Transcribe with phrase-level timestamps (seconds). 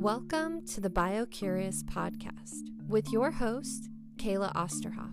[0.00, 5.12] Welcome to the BioCurious podcast with your host, Kayla Osterhoff.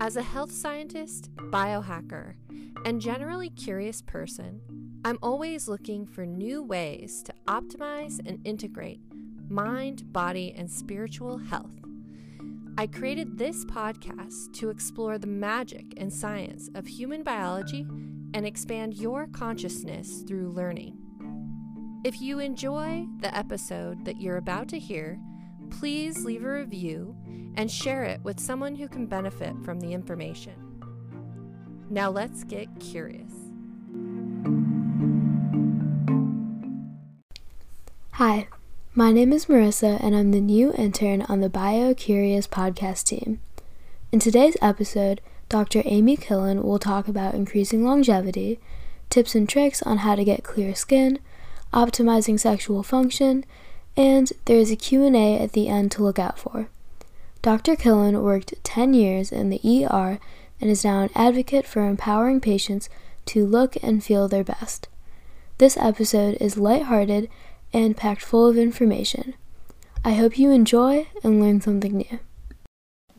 [0.00, 2.36] As a health scientist, biohacker,
[2.84, 4.60] and generally curious person,
[5.04, 9.00] I'm always looking for new ways to optimize and integrate
[9.48, 11.80] mind, body, and spiritual health.
[12.78, 17.86] I created this podcast to explore the magic and science of human biology
[18.34, 20.98] and expand your consciousness through learning.
[22.04, 25.18] If you enjoy the episode that you're about to hear,
[25.70, 27.16] please leave a review
[27.56, 30.52] and share it with someone who can benefit from the information.
[31.88, 33.32] Now let's get curious.
[38.12, 38.48] Hi,
[38.94, 43.40] my name is Marissa, and I'm the new intern on the BioCurious podcast team.
[44.12, 45.82] In today's episode, Dr.
[45.84, 48.58] Amy Killen will talk about increasing longevity,
[49.10, 51.18] tips and tricks on how to get clear skin,
[51.72, 53.44] optimizing sexual function,
[53.96, 56.68] and there is a Q&A at the end to look out for.
[57.42, 57.76] Dr.
[57.76, 60.18] Killen worked 10 years in the ER
[60.60, 62.88] and is now an advocate for empowering patients
[63.26, 64.88] to look and feel their best.
[65.58, 67.28] This episode is lighthearted
[67.72, 69.34] and packed full of information.
[70.04, 72.18] I hope you enjoy and learn something new.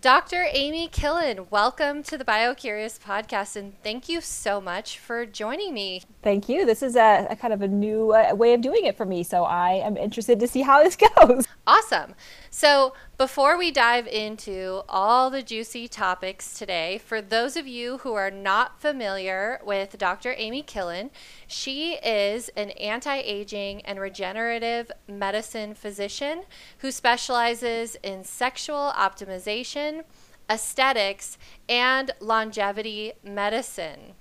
[0.06, 0.46] Dr.
[0.52, 6.04] Amy Killen, welcome to the BioCurious podcast, and thank you so much for joining me.
[6.22, 6.64] Thank you.
[6.64, 9.24] This is a, a kind of a new uh, way of doing it for me,
[9.24, 11.48] so I am interested to see how this goes.
[11.66, 12.14] Awesome.
[12.52, 18.14] So, before we dive into all the juicy topics today, for those of you who
[18.14, 20.34] are not familiar with Dr.
[20.38, 21.12] Amy Killen,
[21.48, 26.44] she is an anti aging and regenerative medicine physician
[26.80, 30.04] who specializes in sexual optimization,
[30.50, 31.38] aesthetics,
[31.70, 34.16] and longevity medicine.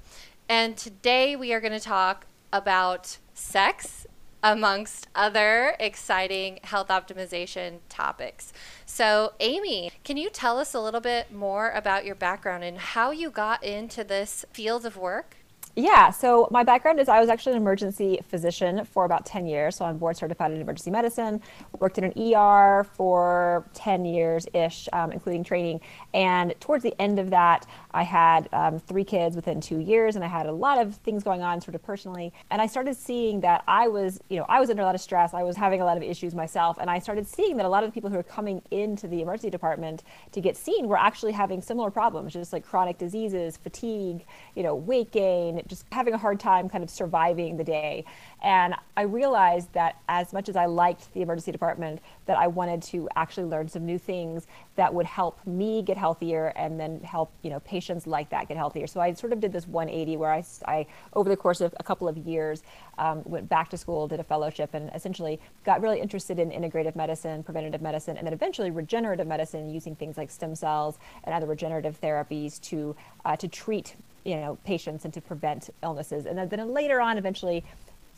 [0.49, 4.07] And today we are going to talk about sex
[4.45, 8.53] amongst other exciting health optimization topics.
[8.85, 13.11] So, Amy, can you tell us a little bit more about your background and how
[13.11, 15.37] you got into this field of work?
[15.77, 19.75] Yeah, so my background is I was actually an emergency physician for about 10 years.
[19.75, 21.41] So I'm board certified in emergency medicine,
[21.81, 25.81] worked in an ER for 10 years ish, um, including training.
[26.13, 30.25] And towards the end of that, I had um, three kids within two years, and
[30.25, 32.33] I had a lot of things going on sort of personally.
[32.53, 35.01] And I started seeing that I was, you know, I was under a lot of
[35.01, 35.35] stress.
[35.35, 36.79] I was having a lot of issues myself.
[36.81, 39.23] And I started seeing that a lot of the people who were coming into the
[39.23, 44.25] emergency department to get seen were actually having similar problems, just like chronic diseases, fatigue,
[44.55, 48.05] you know, weight gain, just having a hard time kind of surviving the day.
[48.43, 52.83] And I realized that as much as I liked the emergency department, that I wanted
[52.85, 57.33] to actually learn some new things that would help me get healthier and then help
[57.43, 58.87] you know patients like that get healthier.
[58.87, 61.83] So I sort of did this 180 where I, I over the course of a
[61.83, 62.63] couple of years
[62.99, 66.97] um, went back to school, did a fellowship, and essentially got really interested in integrative
[66.97, 71.47] medicine, preventative medicine, and then eventually regenerative medicine using things like stem cells and other
[71.47, 76.49] regenerative therapies to uh, to treat you know patients and to prevent illnesses and then,
[76.49, 77.65] then later on eventually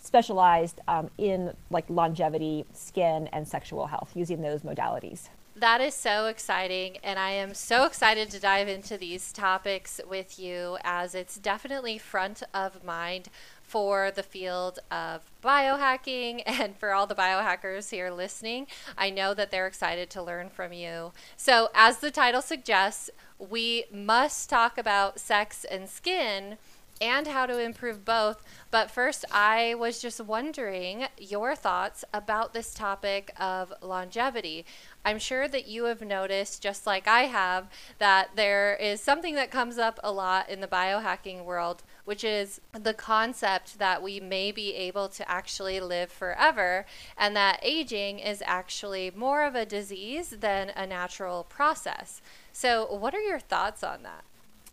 [0.00, 5.28] specialized um, in like longevity skin and sexual health using those modalities
[5.59, 6.99] that is so exciting.
[7.03, 11.97] And I am so excited to dive into these topics with you as it's definitely
[11.97, 13.31] front of mind
[13.62, 18.67] for the field of biohacking and for all the biohackers here listening.
[18.99, 21.12] I know that they're excited to learn from you.
[21.37, 26.59] So, as the title suggests, we must talk about sex and skin
[27.01, 28.43] and how to improve both.
[28.71, 34.65] But first, I was just wondering your thoughts about this topic of longevity.
[35.05, 39.51] I'm sure that you have noticed, just like I have, that there is something that
[39.51, 44.51] comes up a lot in the biohacking world, which is the concept that we may
[44.51, 46.87] be able to actually live forever
[47.17, 52.21] and that aging is actually more of a disease than a natural process.
[52.59, 54.25] So, what are your thoughts on that?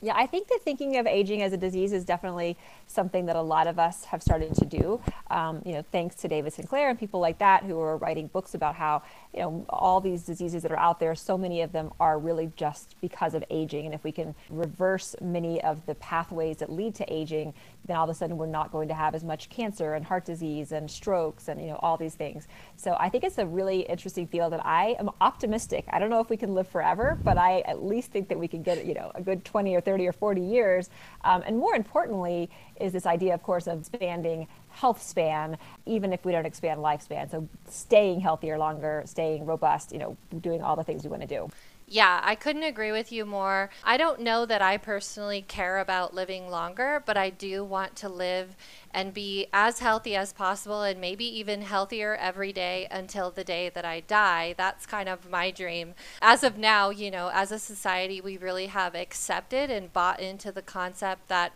[0.01, 2.55] Yeah, I think that thinking of aging as a disease is definitely
[2.87, 5.01] something that a lot of us have started to do.
[5.29, 8.53] Um, you know, thanks to David Sinclair and people like that who are writing books
[8.53, 9.03] about how
[9.33, 11.15] you know all these diseases that are out there.
[11.15, 15.15] So many of them are really just because of aging, and if we can reverse
[15.21, 17.53] many of the pathways that lead to aging,
[17.85, 20.25] then all of a sudden we're not going to have as much cancer and heart
[20.25, 22.47] disease and strokes and you know all these things.
[22.75, 25.85] So I think it's a really interesting field, and I am optimistic.
[25.89, 28.47] I don't know if we can live forever, but I at least think that we
[28.47, 30.89] can get you know a good 20 or 30 or 40 years,
[31.23, 36.25] um, and more importantly is this idea, of course, of expanding health span, even if
[36.25, 37.29] we don't expand lifespan.
[37.29, 41.27] So staying healthier longer, staying robust, you know, doing all the things we want to
[41.27, 41.49] do.
[41.87, 43.69] Yeah, I couldn't agree with you more.
[43.83, 48.09] I don't know that I personally care about living longer, but I do want to
[48.09, 48.55] live
[48.91, 53.69] and be as healthy as possible and maybe even healthier every day until the day
[53.69, 54.55] that I die.
[54.57, 55.93] That's kind of my dream.
[56.21, 60.51] As of now, you know, as a society, we really have accepted and bought into
[60.51, 61.53] the concept that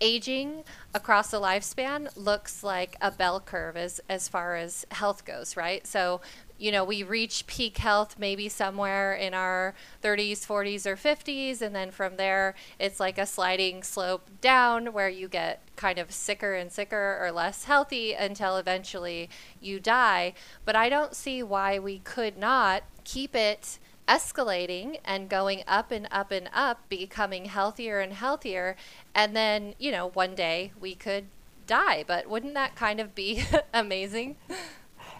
[0.00, 0.64] aging
[0.94, 5.86] across the lifespan looks like a bell curve as as far as health goes, right?
[5.86, 6.20] So
[6.58, 11.62] you know, we reach peak health maybe somewhere in our 30s, 40s, or 50s.
[11.62, 16.10] And then from there, it's like a sliding slope down where you get kind of
[16.10, 19.30] sicker and sicker or less healthy until eventually
[19.60, 20.34] you die.
[20.64, 26.08] But I don't see why we could not keep it escalating and going up and
[26.10, 28.76] up and up, becoming healthier and healthier.
[29.14, 31.26] And then, you know, one day we could
[31.66, 32.04] die.
[32.06, 33.44] But wouldn't that kind of be
[33.74, 34.36] amazing?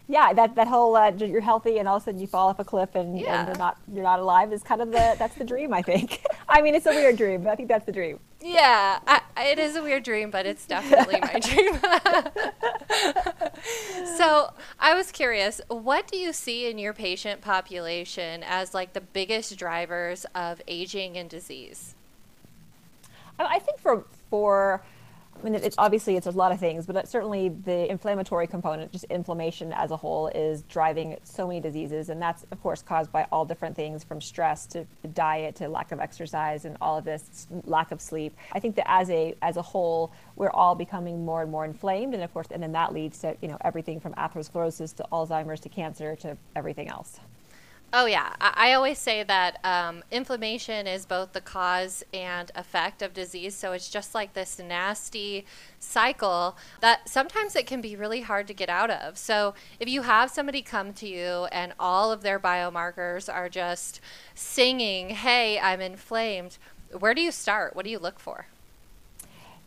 [0.08, 2.58] Yeah, that that whole uh, you're healthy and all of a sudden you fall off
[2.58, 3.40] a cliff and, yeah.
[3.40, 6.24] and, you're not you're not alive is kind of the that's the dream I think.
[6.48, 8.18] I mean, it's a weird dream, but I think that's the dream.
[8.40, 11.74] Yeah, I, it is a weird dream, but it's definitely my dream.
[14.16, 19.02] so I was curious, what do you see in your patient population as like the
[19.02, 21.94] biggest drivers of aging and disease?
[23.38, 24.82] I think for for
[25.40, 29.04] I mean, it's obviously it's a lot of things, but certainly the inflammatory component, just
[29.04, 33.24] inflammation as a whole, is driving so many diseases, and that's of course caused by
[33.30, 37.46] all different things, from stress to diet to lack of exercise and all of this
[37.64, 38.36] lack of sleep.
[38.52, 42.14] I think that as a as a whole, we're all becoming more and more inflamed,
[42.14, 45.60] and of course, and then that leads to you know everything from atherosclerosis to Alzheimer's
[45.60, 47.20] to cancer to everything else.
[47.90, 48.34] Oh, yeah.
[48.38, 53.54] I, I always say that um, inflammation is both the cause and effect of disease.
[53.54, 55.46] So it's just like this nasty
[55.78, 59.16] cycle that sometimes it can be really hard to get out of.
[59.16, 64.00] So if you have somebody come to you and all of their biomarkers are just
[64.34, 66.58] singing, hey, I'm inflamed,
[66.98, 67.74] where do you start?
[67.74, 68.46] What do you look for?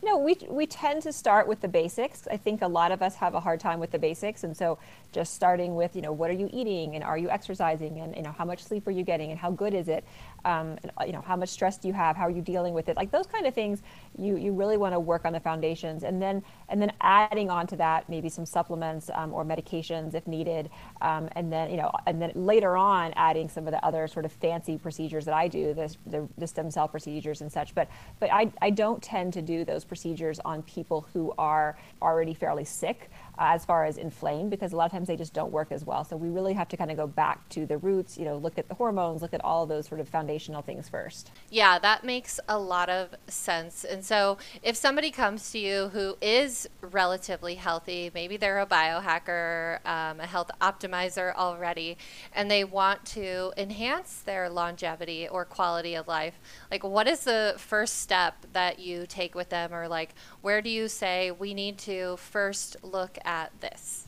[0.02, 2.28] You know, we, we tend to start with the basics.
[2.30, 4.44] I think a lot of us have a hard time with the basics.
[4.44, 4.80] And so
[5.12, 8.24] just starting with, you know, what are you eating and are you exercising and, you
[8.24, 10.04] know, how much sleep are you getting and how good is it?
[10.46, 12.16] Um, and, you know, how much stress do you have?
[12.16, 12.98] How are you dealing with it?
[12.98, 13.82] Like those kind of things,
[14.18, 17.68] you, you really want to work on the foundations and then, and then adding on
[17.68, 20.70] to that, maybe some supplements um, or medications if needed.
[21.02, 24.26] Um, and then, you know, and then later on adding some of the other sort
[24.26, 27.76] of fancy procedures that I do, the, the, the stem cell procedures and such.
[27.76, 27.88] But,
[28.20, 32.66] but I, I don't tend to do those procedures on people who are already fairly
[32.66, 35.86] sick as far as inflamed because a lot of times they just don't work as
[35.86, 36.04] well.
[36.04, 38.58] So we really have to kind of go back to the roots, you know, look
[38.58, 41.32] at the hormones, look at all those sort of foundational things first.
[41.50, 43.84] Yeah, that makes a lot of sense.
[43.84, 49.86] And so if somebody comes to you who is relatively healthy, maybe they're a biohacker,
[49.86, 51.98] um, a health optimizer already,
[52.34, 56.40] and they want to enhance their longevity or quality of life,
[56.70, 60.70] like what is the first step that you take with them or like where do
[60.70, 64.08] you say we need to first look at this?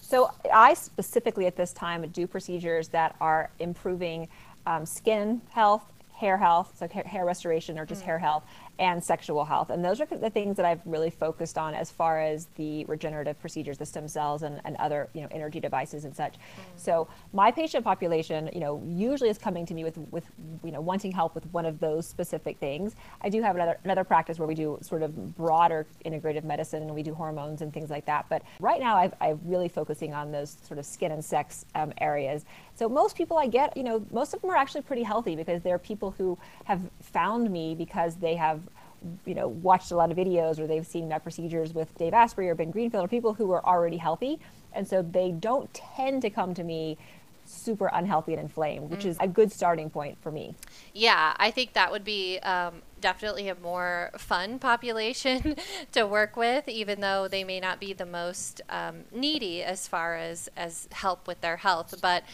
[0.00, 4.28] So I specifically at this time do procedures that are improving
[4.66, 5.82] um, skin health,
[6.12, 8.06] hair health, so hair restoration or just mm.
[8.06, 8.44] hair health,
[8.78, 9.70] and sexual health.
[9.70, 13.38] And those are the things that I've really focused on as far as the regenerative
[13.40, 16.34] procedures, the stem cells and, and other, you know, energy devices and such.
[16.34, 16.38] Mm.
[16.76, 20.24] So my patient population, you know, usually is coming to me with, with,
[20.64, 22.96] you know, wanting help with one of those specific things.
[23.20, 26.94] I do have another, another practice where we do sort of broader integrative medicine and
[26.94, 28.26] we do hormones and things like that.
[28.28, 31.92] But right now I've, I'm really focusing on those sort of skin and sex um,
[32.00, 32.44] areas.
[32.74, 35.62] So most people I get, you know, most of them are actually pretty healthy because
[35.62, 38.60] they're people who have found me because they have
[39.24, 42.48] you know, watched a lot of videos or they've seen my procedures with Dave Asprey
[42.48, 44.38] or Ben Greenfield or people who are already healthy.
[44.72, 46.98] And so they don't tend to come to me
[47.46, 49.08] super unhealthy and inflamed, which mm.
[49.08, 50.54] is a good starting point for me.
[50.92, 55.56] Yeah, I think that would be um, definitely a more fun population
[55.92, 60.16] to work with, even though they may not be the most um, needy as far
[60.16, 61.94] as, as help with their health.
[62.00, 62.24] But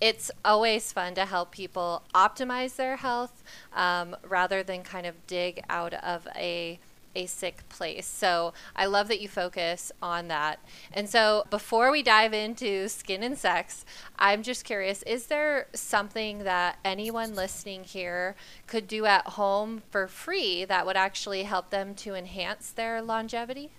[0.00, 3.42] it's always fun to help people optimize their health
[3.74, 6.78] um, rather than kind of dig out of a
[7.16, 8.06] a sick place.
[8.06, 10.60] So I love that you focus on that.
[10.92, 13.84] And so before we dive into skin and sex,
[14.18, 18.36] I'm just curious is there something that anyone listening here
[18.66, 23.72] could do at home for free that would actually help them to enhance their longevity?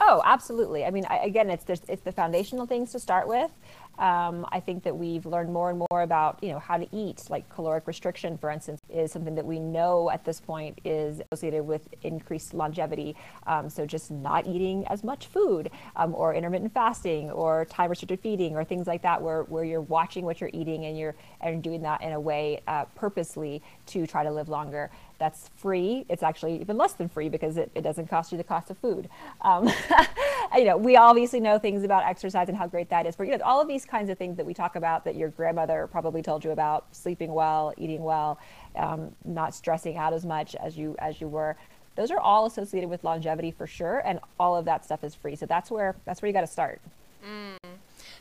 [0.00, 0.84] Oh, absolutely.
[0.84, 3.52] I mean, I, again, it's it's the foundational things to start with,
[3.98, 7.24] Um, I think that we've learned more and more about, you know, how to eat.
[7.28, 11.64] Like caloric restriction, for instance, is something that we know at this point is associated
[11.64, 13.16] with increased longevity.
[13.46, 18.20] Um, so just not eating as much food, um, or intermittent fasting, or time restricted
[18.20, 21.62] feeding, or things like that, where where you're watching what you're eating and you're and
[21.62, 26.04] doing that in a way uh, purposely to try to live longer that's free.
[26.08, 28.78] It's actually even less than free because it, it doesn't cost you the cost of
[28.78, 29.08] food.
[29.42, 29.70] Um,
[30.56, 33.36] you know, we obviously know things about exercise and how great that is for you
[33.36, 36.22] know all of these kinds of things that we talk about that your grandmother probably
[36.22, 38.38] told you about: sleeping well, eating well,
[38.76, 41.56] um, not stressing out as much as you as you were.
[41.96, 45.36] Those are all associated with longevity for sure, and all of that stuff is free.
[45.36, 46.80] So that's where that's where you got to start.
[47.24, 47.73] Mm.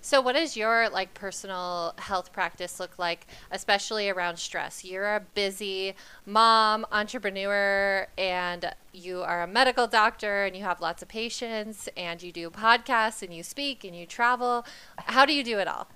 [0.06, 4.84] So, what does your like personal health practice look like, especially around stress?
[4.84, 5.96] You're a busy
[6.26, 12.22] mom, entrepreneur, and you are a medical doctor, and you have lots of patients, and
[12.22, 14.66] you do podcasts, and you speak, and you travel.
[14.98, 15.88] How do you do it all?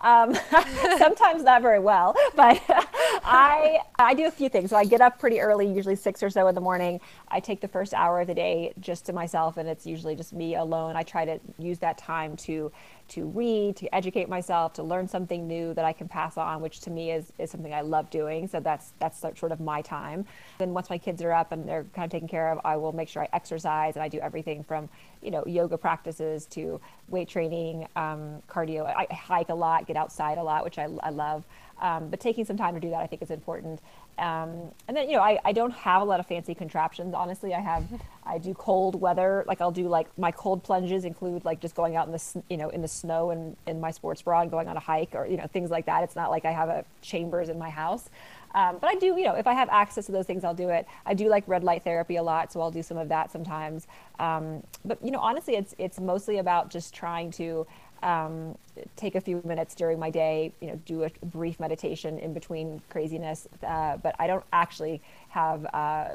[0.00, 0.34] Um,
[0.98, 4.70] sometimes not very well, but I I do a few things.
[4.70, 7.00] So I get up pretty early, usually six or so in the morning.
[7.28, 10.32] I take the first hour of the day just to myself, and it's usually just
[10.32, 10.96] me alone.
[10.96, 12.72] I try to use that time to
[13.10, 16.80] to read, to educate myself, to learn something new that I can pass on, which
[16.80, 18.48] to me is, is something I love doing.
[18.48, 20.24] So that's that's sort of my time.
[20.58, 22.92] Then once my kids are up and they're kind of taken care of, I will
[22.92, 24.88] make sure I exercise and I do everything from
[25.22, 28.86] you know yoga practices to weight training, um, cardio.
[28.86, 31.44] I, hike a lot, get outside a lot, which I, I love.
[31.80, 33.80] Um, but taking some time to do that, I think, is important.
[34.20, 37.14] Um, and then, you know, I, I don't have a lot of fancy contraptions.
[37.14, 37.84] Honestly, I have,
[38.24, 39.44] I do cold weather.
[39.46, 42.58] Like I'll do like my cold plunges include like just going out in the, you
[42.58, 45.26] know, in the snow and in my sports bra and going on a hike or,
[45.26, 46.04] you know, things like that.
[46.04, 48.10] It's not like I have a chambers in my house.
[48.54, 50.68] Um, but I do, you know, if I have access to those things, I'll do
[50.68, 50.86] it.
[51.06, 53.86] I do like red light therapy a lot, so I'll do some of that sometimes.
[54.18, 57.66] Um, but you know, honestly, it's it's mostly about just trying to
[58.02, 58.56] um,
[58.96, 62.80] take a few minutes during my day, you know, do a brief meditation in between
[62.88, 63.48] craziness.
[63.66, 66.08] Uh, but I don't actually have uh,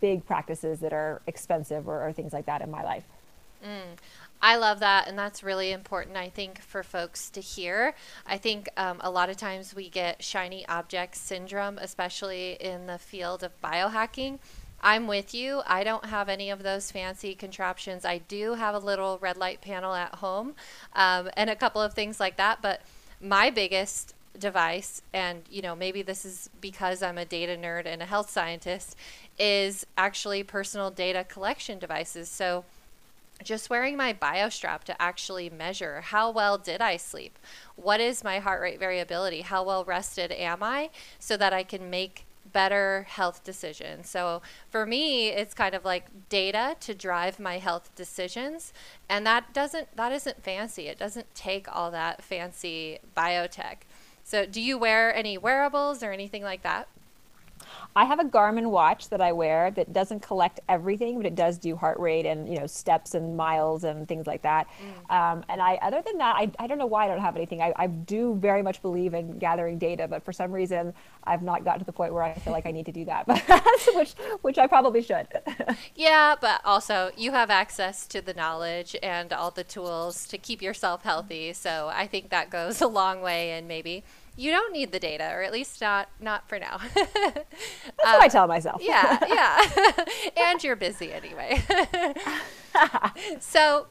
[0.00, 3.04] big practices that are expensive or, or, things like that in my life.
[3.64, 3.96] Mm.
[4.44, 7.94] I love that, and that's really important, I think, for folks to hear.
[8.26, 12.98] I think um, a lot of times we get shiny object syndrome, especially in the
[12.98, 14.40] field of biohacking
[14.82, 15.62] I'm with you.
[15.66, 18.04] I don't have any of those fancy contraptions.
[18.04, 20.54] I do have a little red light panel at home
[20.94, 22.60] um, and a couple of things like that.
[22.60, 22.82] But
[23.20, 28.02] my biggest device, and you know, maybe this is because I'm a data nerd and
[28.02, 28.96] a health scientist,
[29.38, 32.28] is actually personal data collection devices.
[32.28, 32.64] So
[33.44, 37.38] just wearing my BioStrap to actually measure how well did I sleep?
[37.76, 39.42] What is my heart rate variability?
[39.42, 40.90] How well rested am I?
[41.18, 44.08] So that I can make better health decisions.
[44.08, 48.72] So for me, it's kind of like data to drive my health decisions,
[49.08, 50.88] and that doesn't that isn't fancy.
[50.88, 53.78] It doesn't take all that fancy biotech.
[54.24, 56.88] So do you wear any wearables or anything like that?
[57.94, 61.58] I have a Garmin watch that I wear that doesn't collect everything, but it does
[61.58, 64.66] do heart rate and you know steps and miles and things like that.
[65.08, 65.14] Mm.
[65.14, 67.60] Um, and I, other than that, I, I don't know why I don't have anything.
[67.60, 71.64] I, I do very much believe in gathering data, but for some reason, I've not
[71.64, 73.26] gotten to the point where I feel like I need to do that,
[73.94, 75.28] which which I probably should.
[75.94, 80.62] yeah, but also you have access to the knowledge and all the tools to keep
[80.62, 81.52] yourself healthy.
[81.52, 84.04] So I think that goes a long way, and maybe
[84.36, 86.78] you don't need the data, or at least not not for now.
[86.94, 88.80] That's um, what I tell myself.
[88.82, 90.04] yeah, yeah.
[90.36, 91.62] and you're busy anyway.
[93.40, 93.86] so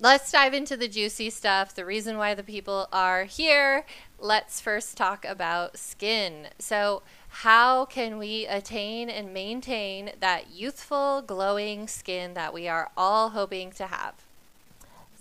[0.00, 1.74] let's dive into the juicy stuff.
[1.74, 3.86] The reason why the people are here.
[4.18, 6.48] Let's first talk about skin.
[6.58, 13.30] So how can we attain and maintain that youthful, glowing skin that we are all
[13.30, 14.14] hoping to have?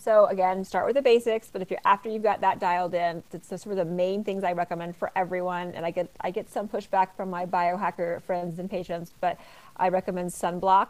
[0.04, 3.24] So again, start with the basics, but if you're after you've got that dialed in,
[3.32, 5.72] it's sort of the main things I recommend for everyone.
[5.76, 9.40] And I get I get some pushback from my biohacker friends and patients, but
[9.78, 10.90] I recommend sunblock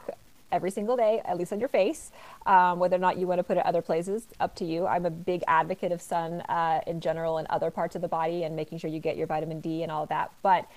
[0.52, 2.12] every single day, at least on your face.
[2.48, 4.88] Um, whether or not you want to put it other places, up to you.
[4.88, 8.46] I'm a big advocate of sun uh, in general and other parts of the body
[8.46, 10.32] and making sure you get your vitamin D and all that.
[10.42, 10.68] But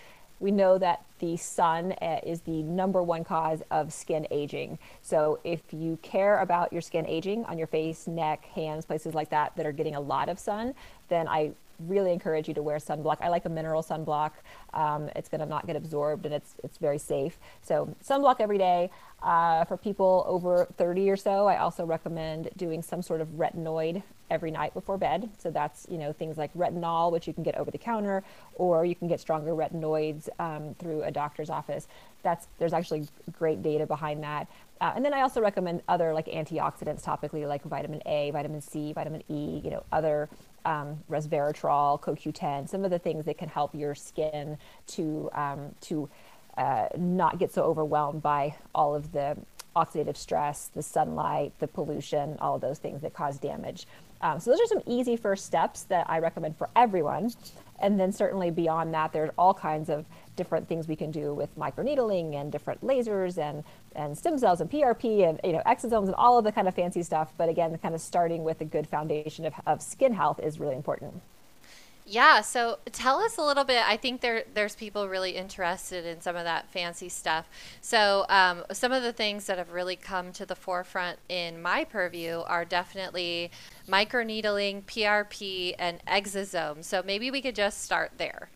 [0.41, 4.79] we know that the sun uh, is the number one cause of skin aging.
[5.03, 9.31] So if you care about your skin aging on your face, neck, hands, places like
[9.31, 10.75] that that are getting a lot of sun,
[11.09, 13.19] then I really encourage you to wear sunblock.
[13.21, 14.33] I like a mineral sunblock.
[14.75, 17.39] Um, it's going to not get absorbed and it's it's very safe.
[17.63, 18.91] So sunblock every day.
[19.23, 24.03] Uh, for people over 30 or so, I also recommend doing some sort of retinoid
[24.31, 25.31] every night before bed.
[25.39, 28.23] So that's you know things like retinol, which you can get over the counter,
[28.55, 31.89] or you can get stronger retinoids um, through a doctor's office.
[32.23, 34.49] That's there's actually great data behind that.
[34.81, 38.93] Uh, and then I also recommend other like antioxidants topically, like vitamin A, vitamin C,
[38.93, 40.29] vitamin E, you know, other
[40.67, 44.59] um, resveratrol, CoQ10, some of the things that can help your skin
[44.89, 46.09] to um, to
[46.59, 49.37] uh, not get so overwhelmed by all of the
[49.77, 53.87] oxidative stress, the sunlight, the pollution, all of those things that cause damage.
[54.23, 57.33] Um, so those are some easy first steps that I recommend for everyone.
[57.79, 60.07] And then certainly beyond that, there's all kinds of
[60.37, 63.65] different things we can do with microneedling and different lasers and,
[63.95, 66.75] and stem cells and PRP and you know exosomes and all of the kind of
[66.75, 67.33] fancy stuff.
[67.37, 70.77] But again, kind of starting with a good foundation of, of skin health is really
[70.77, 71.23] important.
[72.09, 73.83] Yeah, so tell us a little bit.
[73.85, 77.49] I think there there's people really interested in some of that fancy stuff.
[77.81, 81.83] So um, some of the things that have really come to the forefront in my
[81.83, 83.51] purview are definitely
[83.89, 86.85] microneedling, PRP, and exosomes.
[86.85, 88.51] So maybe we could just start there.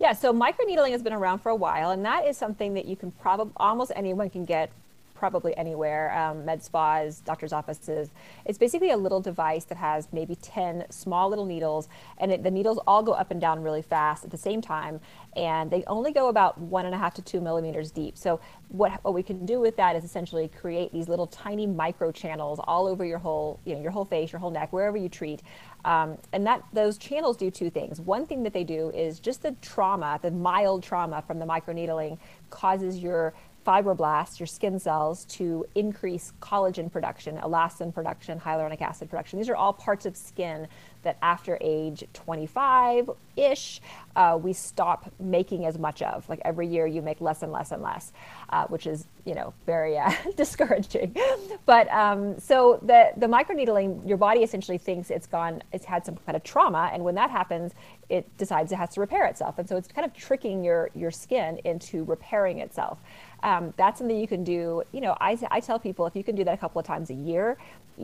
[0.00, 2.96] Yeah, so microneedling has been around for a while, and that is something that you
[2.96, 4.72] can probably almost anyone can get
[5.20, 8.08] probably anywhere, um, med spas, doctor's offices.
[8.46, 12.50] It's basically a little device that has maybe 10 small little needles, and it, the
[12.50, 14.98] needles all go up and down really fast at the same time,
[15.36, 18.16] and they only go about one and a half to two millimeters deep.
[18.16, 22.10] So what, what we can do with that is essentially create these little tiny micro
[22.10, 25.10] channels all over your whole, you know, your whole face, your whole neck, wherever you
[25.10, 25.42] treat.
[25.84, 28.00] Um, and that those channels do two things.
[28.00, 32.18] One thing that they do is just the trauma, the mild trauma from the microneedling
[32.50, 33.34] causes your
[33.66, 39.38] fibroblasts, your skin cells, to increase collagen production, elastin production, hyaluronic acid production.
[39.38, 40.68] These are all parts of skin
[41.02, 43.80] that after age 25 ish,
[44.16, 46.28] uh, we stop making as much of.
[46.28, 48.12] Like every year, you make less and less and less,
[48.50, 51.16] uh, which is you know very uh, discouraging.
[51.64, 56.16] But um, so the the microneedling, your body essentially thinks it's gone, it's had some
[56.26, 57.72] kind of trauma, and when that happens,
[58.08, 61.10] it decides it has to repair itself, and so it's kind of tricking your your
[61.10, 62.98] skin into repairing itself.
[63.42, 64.82] Um, that's something you can do.
[64.92, 67.10] You know, I, I tell people if you can do that a couple of times
[67.10, 67.56] a year,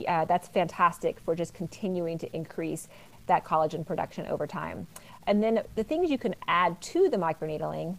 [0.07, 2.89] uh, that's fantastic for just continuing to increase
[3.27, 4.87] that collagen production over time.
[5.27, 7.97] And then the things you can add to the microneedling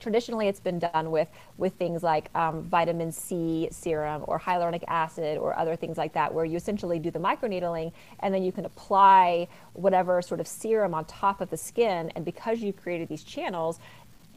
[0.00, 5.38] traditionally it's been done with with things like um, vitamin C serum or hyaluronic acid
[5.38, 8.64] or other things like that, where you essentially do the microneedling and then you can
[8.64, 12.10] apply whatever sort of serum on top of the skin.
[12.14, 13.80] And because you've created these channels,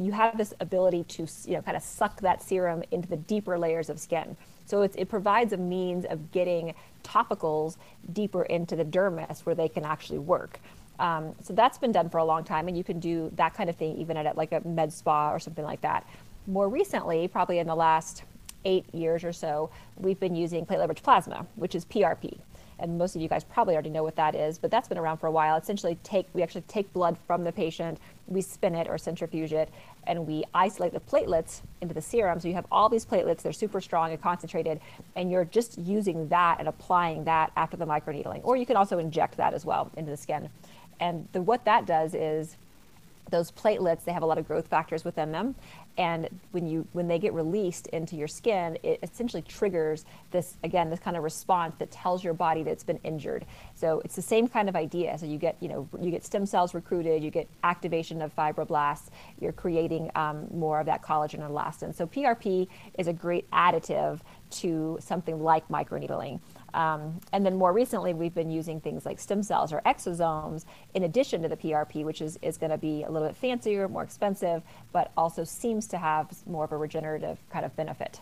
[0.06, 3.58] you have this ability to you know kind of suck that serum into the deeper
[3.58, 4.36] layers of skin.
[4.66, 7.76] So it provides a means of getting topicals
[8.14, 10.62] deeper into the dermis where they can actually work.
[10.98, 13.70] Um, so that's been done for a long time, and you can do that kind
[13.70, 16.08] of thing even at like a med spa or something like that.
[16.48, 18.24] More recently, probably in the last
[18.64, 22.38] eight years or so, we've been using platelet rich plasma, which is PRP
[22.82, 25.18] and most of you guys probably already know what that is, but that's been around
[25.18, 25.56] for a while.
[25.56, 29.70] Essentially, take we actually take blood from the patient, we spin it or centrifuge it,
[30.08, 32.40] and we isolate the platelets into the serum.
[32.40, 34.82] So you have all these platelets, they're super strong and concentrated,
[35.16, 38.42] and you're just using that and applying that after the microneedling.
[38.44, 40.50] Or you can also inject that as well into the skin.
[41.00, 42.58] And the, what that does is
[43.30, 45.56] those platelets, they have a lot of growth factors within them,
[45.98, 50.90] and when you when they get released into your skin it essentially triggers this again
[50.90, 53.46] this kind of response that tells your body that it's been injured.
[53.76, 55.18] So it's the same kind of idea.
[55.18, 59.10] So you get you know you get stem cells recruited you get activation of fibroblasts
[59.40, 61.96] you're creating um, more of that collagen and elastin.
[61.96, 64.20] So prp is a great additive
[64.52, 66.40] to something like microneedling
[66.74, 71.04] um, and then more recently, we've been using things like stem cells or exosomes in
[71.04, 74.04] addition to the PRP, which is, is going to be a little bit fancier, more
[74.04, 78.20] expensive, but also seems to have more of a regenerative kind of benefit.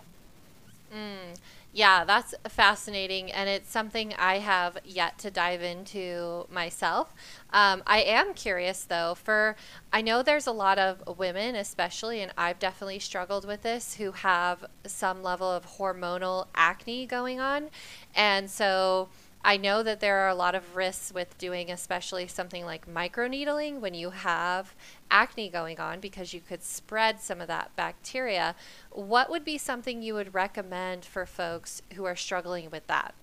[0.93, 1.37] Mm.
[1.79, 7.13] Yeah, that's fascinating, and it's something I have yet to dive into myself.
[7.53, 9.55] Um, I am curious though, for
[9.93, 14.11] I know there's a lot of women, especially, and I've definitely struggled with this, who
[14.11, 17.69] have some level of hormonal acne going on.
[18.13, 19.07] And so
[19.41, 23.79] I know that there are a lot of risks with doing, especially something like microneedling
[23.79, 24.75] when you have
[25.09, 28.53] acne going on because you could spread some of that bacteria.
[28.99, 33.13] What would be something you would recommend for folks who are struggling with that?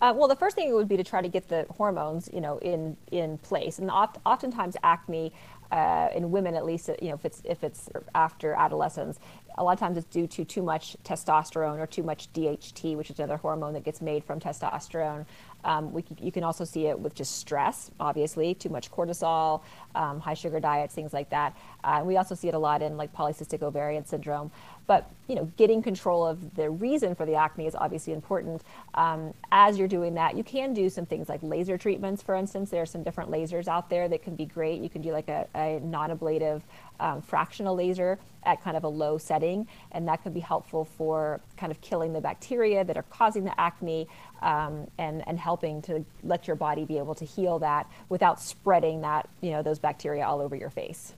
[0.00, 2.58] Uh, well, the first thing would be to try to get the hormones, you know,
[2.58, 3.78] in in place.
[3.78, 5.32] And oft, oftentimes, acne
[5.70, 9.20] uh, in women, at least, you know, if it's if it's after adolescence,
[9.56, 13.10] a lot of times it's due to too much testosterone or too much DHT, which
[13.10, 15.24] is another hormone that gets made from testosterone.
[15.64, 19.62] Um, we, you can also see it with just stress, obviously, too much cortisol,
[19.94, 21.56] um, high sugar diets, things like that.
[21.82, 24.50] Uh, we also see it a lot in like polycystic ovarian syndrome.
[24.88, 28.62] But you know, getting control of the reason for the acne is obviously important.
[28.94, 32.70] Um, as you're doing that, you can do some things like laser treatments, for instance.
[32.70, 34.80] There are some different lasers out there that can be great.
[34.80, 36.62] You can do like a, a non-ablative
[36.98, 41.42] um, fractional laser at kind of a low setting, and that can be helpful for
[41.58, 44.08] kind of killing the bacteria that are causing the acne
[44.40, 49.02] um, and and helping to let your body be able to heal that without spreading
[49.02, 51.12] that you know those bacteria all over your face.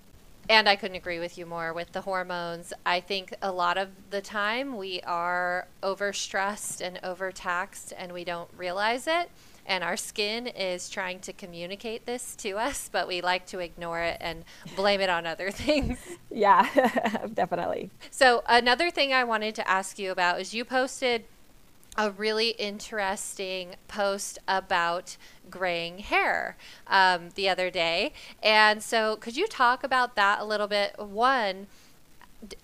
[0.51, 2.73] And I couldn't agree with you more with the hormones.
[2.85, 8.51] I think a lot of the time we are overstressed and overtaxed and we don't
[8.57, 9.31] realize it.
[9.65, 14.01] And our skin is trying to communicate this to us, but we like to ignore
[14.01, 14.43] it and
[14.75, 16.01] blame it on other things.
[16.33, 16.69] Yeah,
[17.33, 17.91] definitely.
[18.11, 21.27] So, another thing I wanted to ask you about is you posted
[21.97, 25.17] a really interesting post about
[25.51, 28.13] graying hair um, the other day.
[28.43, 30.99] And so, could you talk about that a little bit?
[30.99, 31.67] One,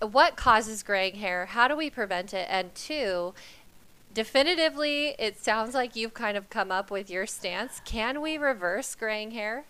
[0.00, 1.46] what causes graying hair?
[1.46, 2.46] How do we prevent it?
[2.50, 3.34] And two,
[4.14, 7.80] definitively, it sounds like you've kind of come up with your stance.
[7.84, 9.64] Can we reverse graying hair?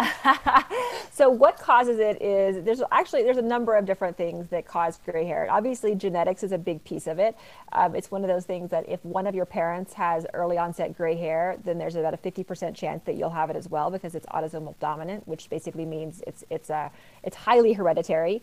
[1.10, 4.98] so what causes it is there's actually there's a number of different things that cause
[5.04, 5.46] gray hair.
[5.50, 7.36] Obviously, genetics is a big piece of it.
[7.72, 10.96] Um, it's one of those things that if one of your parents has early onset
[10.96, 14.14] gray hair, then there's about a 50% chance that you'll have it as well because
[14.14, 16.88] it's autosomal dominant, which basically means it's it's a uh,
[17.22, 18.42] it's highly hereditary.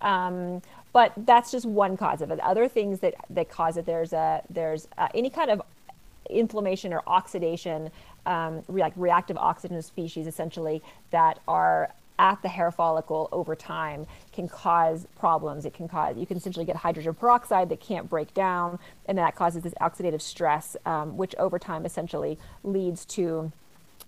[0.00, 2.40] Um, but that's just one cause of it.
[2.40, 5.62] Other things that that cause it there's a there's uh, any kind of
[6.30, 7.90] inflammation or oxidation
[8.26, 14.06] um, re- like reactive oxygen species essentially that are at the hair follicle over time
[14.32, 15.64] can cause problems.
[15.64, 19.36] It can cause, you can essentially get hydrogen peroxide that can't break down, and that
[19.36, 23.52] causes this oxidative stress, um, which over time essentially leads to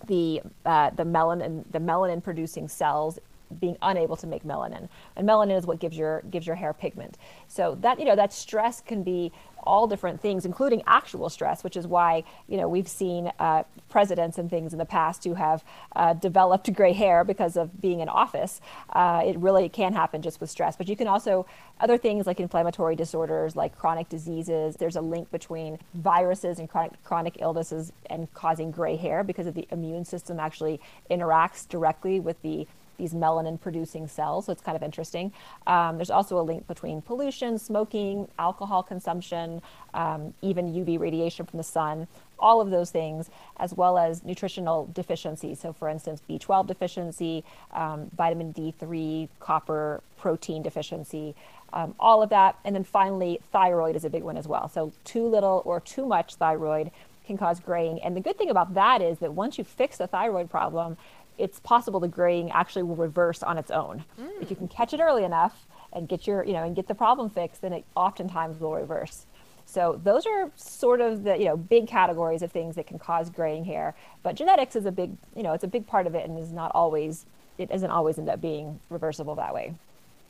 [0.07, 3.19] the, uh, the melanin, the melanin producing cells
[3.59, 7.17] being unable to make melanin and melanin is what gives your gives your hair pigment
[7.49, 9.33] so that you know that stress can be
[9.65, 14.39] all different things, including actual stress, which is why you know we've seen uh, presidents
[14.39, 15.65] and things in the past who have
[15.97, 18.61] uh, developed gray hair because of being in office.
[18.91, 21.47] Uh, it really can happen just with stress, but you can also
[21.81, 24.77] other things like inflammatory disorders, like chronic diseases.
[24.77, 29.55] There's a link between viruses and chronic chronic illnesses and causing gray hair because of
[29.55, 32.67] the immune system actually interacts directly with the
[33.01, 34.47] these melanin producing cells.
[34.47, 35.33] So it's kind of interesting.
[35.67, 39.63] Um, there's also a link between pollution, smoking, alcohol consumption,
[39.95, 42.07] um, even UV radiation from the sun,
[42.39, 45.61] all of those things, as well as nutritional deficiencies.
[45.61, 51.35] So, for instance, B12 deficiency, um, vitamin D3, copper, protein deficiency.
[51.73, 52.59] Um, all of that.
[52.65, 54.69] And then finally, thyroid is a big one as well.
[54.69, 56.91] So, too little or too much thyroid
[57.27, 58.03] can cause graying.
[58.03, 60.97] And the good thing about that is that once you fix the thyroid problem,
[61.41, 64.05] it's possible the graying actually will reverse on its own.
[64.21, 64.43] Mm.
[64.43, 66.95] If you can catch it early enough and get your, you know, and get the
[66.95, 69.27] problem fixed, then it oftentimes will reverse.
[69.65, 73.31] So those are sort of the, you know, big categories of things that can cause
[73.31, 73.95] graying hair.
[74.23, 76.53] But genetics is a big, you know, it's a big part of it and is
[76.53, 77.25] not always,
[77.57, 79.75] it doesn't always end up being reversible that way.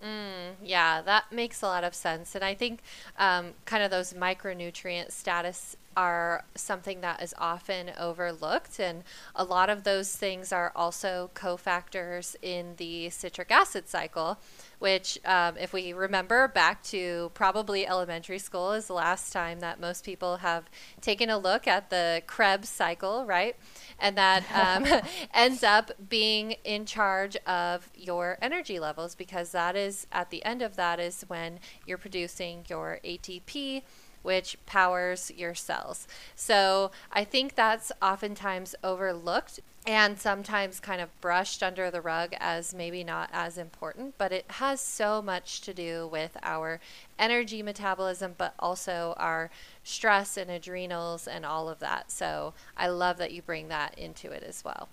[0.02, 2.34] Mm, yeah, that makes a lot of sense.
[2.34, 2.80] And I think
[3.18, 8.80] um, kind of those micronutrient status are something that is often overlooked.
[8.80, 9.04] And
[9.36, 14.38] a lot of those things are also cofactors in the citric acid cycle,
[14.80, 19.78] which, um, if we remember back to probably elementary school, is the last time that
[19.78, 20.68] most people have
[21.00, 23.56] taken a look at the Krebs cycle, right?
[23.98, 25.00] And that um,
[25.34, 30.62] ends up being in charge of your energy levels because that is at the end
[30.62, 33.82] of that is when you're producing your ATP
[34.22, 36.06] which powers your cells.
[36.34, 42.74] So I think that's oftentimes overlooked and sometimes kind of brushed under the rug as
[42.74, 46.80] maybe not as important, but it has so much to do with our
[47.18, 49.50] energy metabolism, but also our
[49.82, 52.10] stress and adrenals and all of that.
[52.10, 54.88] So I love that you bring that into it as well.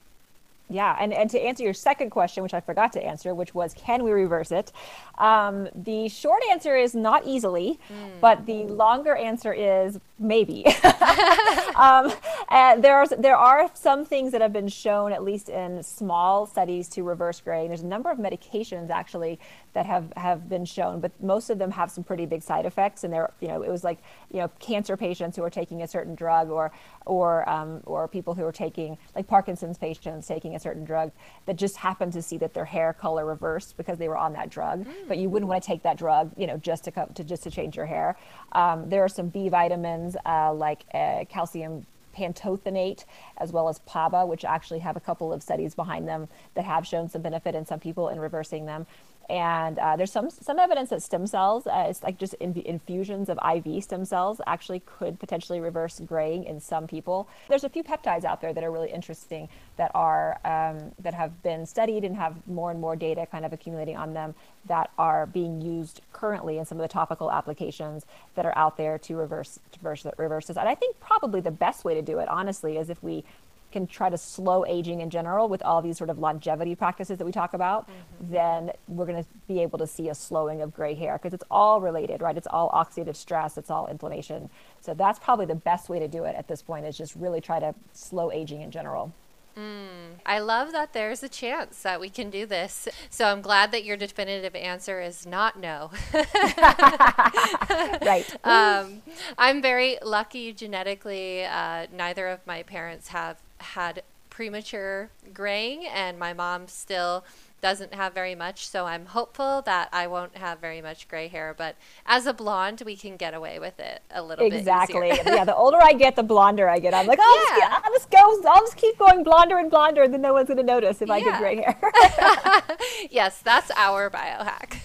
[0.69, 3.73] Yeah, and, and to answer your second question, which I forgot to answer, which was
[3.73, 4.73] can we reverse it?
[5.17, 8.19] Um, the short answer is not easily, mm.
[8.19, 10.65] but the longer answer is maybe.
[11.75, 12.11] um,
[12.49, 16.89] and there's, there are some things that have been shown, at least in small studies,
[16.89, 17.69] to reverse graying.
[17.69, 19.39] There's a number of medications actually
[19.77, 23.03] that have, have been shown, but most of them have some pretty big side effects.
[23.03, 23.99] And there, you know, it was like,
[24.31, 26.71] you know, cancer patients who are taking a certain drug, or
[27.05, 31.11] or um, or people who are taking like Parkinson's patients taking a certain drug
[31.45, 34.49] that just happened to see that their hair color reversed because they were on that
[34.49, 34.83] drug.
[34.83, 35.07] Mm.
[35.07, 37.43] But you wouldn't want to take that drug, you know, just to come to just
[37.43, 38.17] to change your hair.
[38.53, 41.85] Um, there are some B vitamins uh, like uh, calcium
[42.17, 43.05] pantothenate
[43.37, 46.85] as well as PABA, which actually have a couple of studies behind them that have
[46.87, 48.87] shown some benefit in some people in reversing them.
[49.29, 53.27] And uh, there's some some evidence that stem cells, uh, it's like just in, infusions
[53.27, 57.27] of IV stem cells, actually could potentially reverse graying in some people.
[57.49, 61.43] There's a few peptides out there that are really interesting that are um, that have
[61.43, 64.33] been studied and have more and more data kind of accumulating on them
[64.65, 68.97] that are being used currently in some of the topical applications that are out there
[68.97, 70.57] to reverse to reverse, reverse this.
[70.57, 73.25] And I think probably the best way to do it, honestly, is if we
[73.71, 77.25] can try to slow aging in general with all these sort of longevity practices that
[77.25, 78.33] we talk about, mm-hmm.
[78.33, 81.43] then we're going to be able to see a slowing of gray hair because it's
[81.51, 82.37] all related, right?
[82.37, 84.49] It's all oxidative stress, it's all inflammation.
[84.81, 87.41] So that's probably the best way to do it at this point is just really
[87.41, 89.13] try to slow aging in general.
[89.57, 92.87] Mm, I love that there's a chance that we can do this.
[93.09, 95.89] So I'm glad that your definitive answer is not no.
[96.13, 98.23] right.
[98.43, 99.01] Um,
[99.35, 101.43] I'm very lucky genetically.
[101.43, 107.25] Uh, neither of my parents have had premature graying, and my mom still
[107.59, 108.67] doesn't have very much.
[108.67, 111.55] So I'm hopeful that I won't have very much gray hair.
[111.57, 115.01] But as a blonde, we can get away with it a little exactly.
[115.01, 115.09] bit.
[115.11, 115.35] Exactly.
[115.35, 115.43] yeah.
[115.45, 116.93] The older I get, the blonder I get.
[116.93, 117.65] I'm like, oh, yeah.
[117.65, 118.49] I'll, just, I'll just go.
[118.51, 121.07] I'll just keep going blonder and blonder, and then no one's going to notice if
[121.07, 121.15] yeah.
[121.15, 122.77] I get gray hair.
[123.09, 124.77] yes, that's our biohack.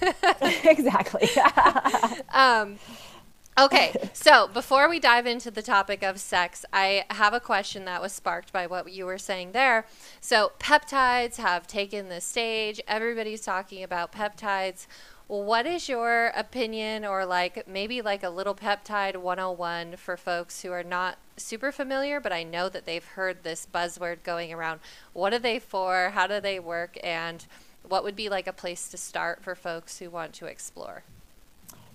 [0.64, 1.28] exactly.
[2.30, 2.78] um,
[3.59, 8.01] Okay, so before we dive into the topic of sex, I have a question that
[8.01, 9.85] was sparked by what you were saying there.
[10.23, 12.81] So, peptides have taken the stage.
[12.88, 14.87] Everybody's talking about peptides.
[15.27, 20.73] What is your opinion, or like maybe like a little peptide 101 for folks who
[20.73, 24.81] are not super familiar, but I know that they've heard this buzzword going around?
[25.12, 26.12] What are they for?
[26.15, 26.97] How do they work?
[27.05, 27.45] And
[27.87, 31.05] what would be like a place to start for folks who want to explore?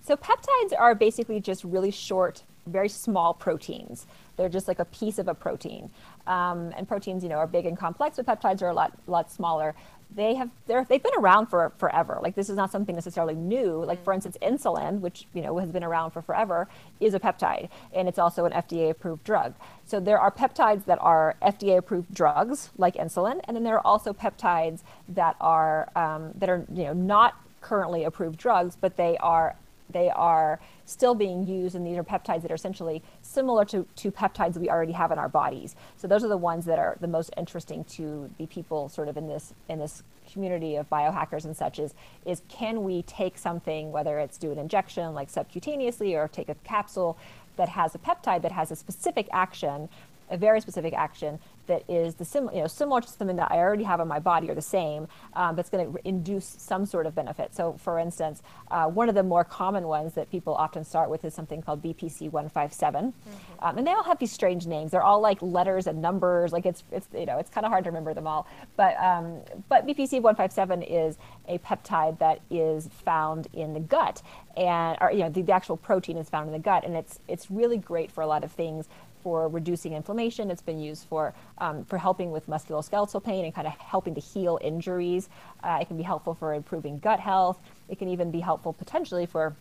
[0.08, 4.06] So peptides are basically just really short, very small proteins.
[4.38, 5.90] They're just like a piece of a protein.
[6.26, 9.30] Um, and proteins, you know, are big and complex, but peptides are a lot, lot
[9.30, 9.74] smaller.
[10.16, 12.20] They have they're, they've been around for forever.
[12.22, 13.84] Like this is not something necessarily new.
[13.84, 16.68] Like for instance, insulin, which you know has been around for forever,
[17.00, 19.52] is a peptide, and it's also an FDA-approved drug.
[19.84, 24.14] So there are peptides that are FDA-approved drugs, like insulin, and then there are also
[24.14, 29.54] peptides that are um, that are you know not currently approved drugs, but they are
[29.90, 34.10] they are still being used, and these are peptides that are essentially similar to, to
[34.10, 35.74] peptides we already have in our bodies.
[35.96, 39.16] So those are the ones that are the most interesting to the people sort of
[39.16, 41.94] in this in this community of biohackers and such is
[42.26, 46.54] is can we take something, whether it's do an injection like subcutaneously or take a
[46.64, 47.16] capsule
[47.56, 49.88] that has a peptide that has a specific action
[50.30, 53.58] a very specific action that is the sim- you know, similar to something that I
[53.58, 56.84] already have in my body or the same, um, but it's going to induce some
[56.84, 57.54] sort of benefit.
[57.54, 61.24] So, for instance, uh, one of the more common ones that people often start with
[61.24, 63.12] is something called BPC 157.
[63.12, 63.64] Mm-hmm.
[63.64, 64.90] Um, and they all have these strange names.
[64.90, 66.52] They're all like letters and numbers.
[66.52, 68.46] Like it's, it's you know, it's kind of hard to remember them all.
[68.76, 74.22] But, um, but BPC 157 is a peptide that is found in the gut.
[74.56, 76.84] And, or, you know, the, the actual protein is found in the gut.
[76.84, 78.88] And it's, it's really great for a lot of things
[79.22, 80.50] for reducing inflammation.
[80.50, 84.20] It's been used for um, for helping with musculoskeletal pain and kind of helping to
[84.20, 85.28] heal injuries.
[85.62, 87.58] Uh, it can be helpful for improving gut health.
[87.88, 89.56] It can even be helpful potentially for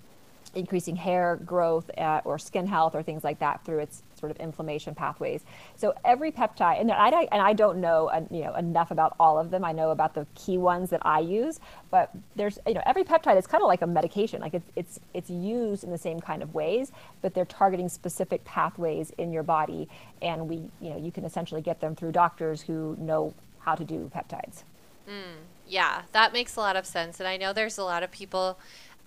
[0.55, 4.37] increasing hair growth uh, or skin health or things like that through its sort of
[4.37, 5.43] inflammation pathways.
[5.75, 9.37] So every peptide, and I, and I don't know, uh, you know enough about all
[9.37, 9.63] of them.
[9.63, 11.59] I know about the key ones that I use,
[11.91, 14.41] but there's you know every peptide is kind of like a medication.
[14.41, 18.43] Like it's it's it's used in the same kind of ways, but they're targeting specific
[18.45, 19.87] pathways in your body,
[20.21, 23.83] and we you know you can essentially get them through doctors who know how to
[23.83, 24.63] do peptides.
[25.07, 28.11] Mm, yeah, that makes a lot of sense, and I know there's a lot of
[28.11, 28.57] people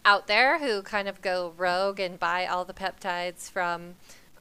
[0.05, 3.95] out there who kind of go rogue and buy all the peptides from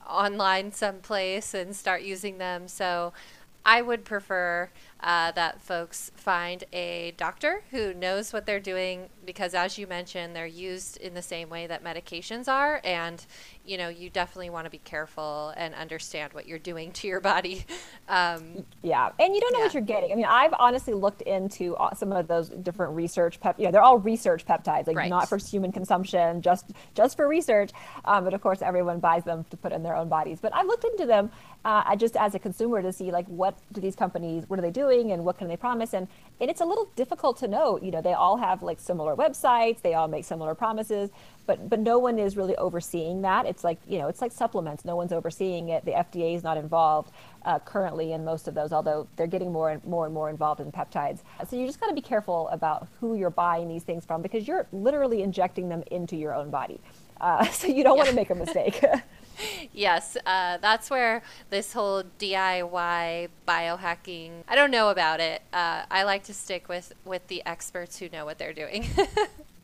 [0.10, 2.68] online someplace and start using them.
[2.68, 3.14] So
[3.66, 4.70] I would prefer
[5.02, 10.36] uh, that folks find a doctor who knows what they're doing because, as you mentioned,
[10.36, 12.82] they're used in the same way that medications are.
[12.84, 13.26] And,
[13.66, 17.20] you know, you definitely want to be careful and understand what you're doing to your
[17.20, 17.66] body.
[18.10, 19.12] Um, yeah.
[19.20, 19.66] And you don't know yeah.
[19.66, 20.12] what you're getting.
[20.12, 23.84] I mean, I've honestly looked into some of those different research pep, you know, they're
[23.84, 25.12] all research peptides, like right.
[25.12, 27.70] not for human consumption, just, just for research.
[28.06, 30.40] Um, but of course, everyone buys them to put in their own bodies.
[30.42, 31.30] But I've looked into them
[31.66, 34.72] uh, just as a consumer to see like what do these companies, what are they
[34.72, 35.94] doing and what can they promise?
[35.94, 36.08] And,
[36.42, 39.82] and it's a little difficult to know, you know, they all have like similar websites,
[39.82, 41.12] they all make similar promises,
[41.50, 43.48] but, but no one is really overseeing that.
[43.48, 44.86] It's like, you know, it's like supplements.
[44.86, 45.84] No one's overseeing it.
[45.84, 47.12] The FDA is not involved
[47.44, 50.62] uh, currently in most of those, although they're getting more and more and more involved
[50.62, 51.22] in peptides.
[51.50, 54.48] So you just got to be careful about who you're buying these things from because
[54.48, 56.80] you're literally injecting them into your own body.
[57.20, 58.04] Uh, so you don't yeah.
[58.04, 58.80] want to make a mistake.
[59.74, 64.44] yes, uh, that's where this whole DIY biohacking.
[64.48, 65.42] I don't know about it.
[65.52, 68.86] Uh, I like to stick with with the experts who know what they're doing.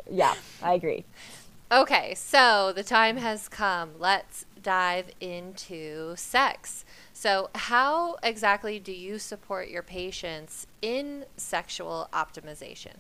[0.10, 1.06] yeah, I agree.
[1.72, 3.94] Okay, so the time has come.
[3.98, 6.86] Let's dive into sex.
[7.12, 12.94] So, how exactly do you support your patients in sexual optimization?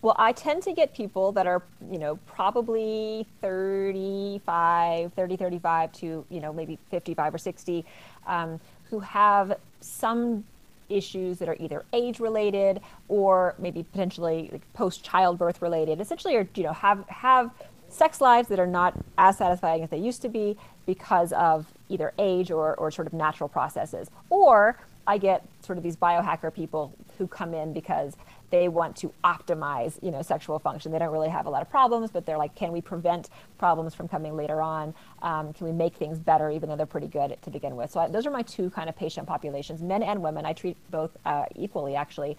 [0.00, 1.62] Well, I tend to get people that are,
[1.92, 7.84] you know, probably 35, 30, 35 to, you know, maybe 55 or 60,
[8.26, 8.58] um,
[8.90, 10.42] who have some
[10.88, 16.00] issues that are either age related or maybe potentially like post childbirth related.
[16.00, 17.52] Essentially, or you know, have have
[17.92, 22.12] sex lives that are not as satisfying as they used to be because of either
[22.18, 24.10] age or, or sort of natural processes.
[24.30, 28.16] Or I get sort of these biohacker people who come in because
[28.50, 30.92] they want to optimize, you know, sexual function.
[30.92, 33.28] They don't really have a lot of problems, but they're like, can we prevent
[33.58, 34.94] problems from coming later on?
[35.22, 37.90] Um, can we make things better, even though they're pretty good to begin with?
[37.90, 40.44] So I, those are my two kind of patient populations, men and women.
[40.44, 42.36] I treat both uh, equally, actually.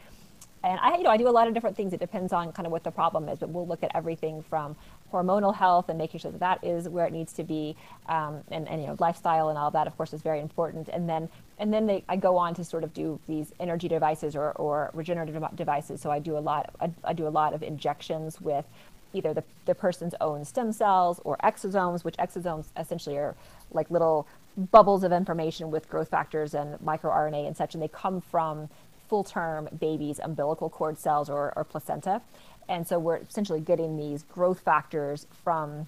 [0.63, 1.91] And I, you know, I do a lot of different things.
[1.91, 4.77] It depends on kind of what the problem is, but we'll look at everything from
[5.13, 7.75] hormonal health and making sure that that is where it needs to be,
[8.09, 10.89] um, and, and you know lifestyle and all that of course is very important.
[10.89, 14.35] And then and then they, I go on to sort of do these energy devices
[14.35, 16.01] or, or regenerative devices.
[16.01, 18.65] So I do a lot I, I do a lot of injections with
[19.13, 23.35] either the, the person's own stem cells or exosomes, which exosomes essentially are
[23.71, 24.27] like little
[24.71, 28.69] bubbles of information with growth factors and microRNA and such, and they come from
[29.07, 32.21] full term babies' umbilical cord cells or, or placenta.
[32.69, 35.87] And so we're essentially getting these growth factors from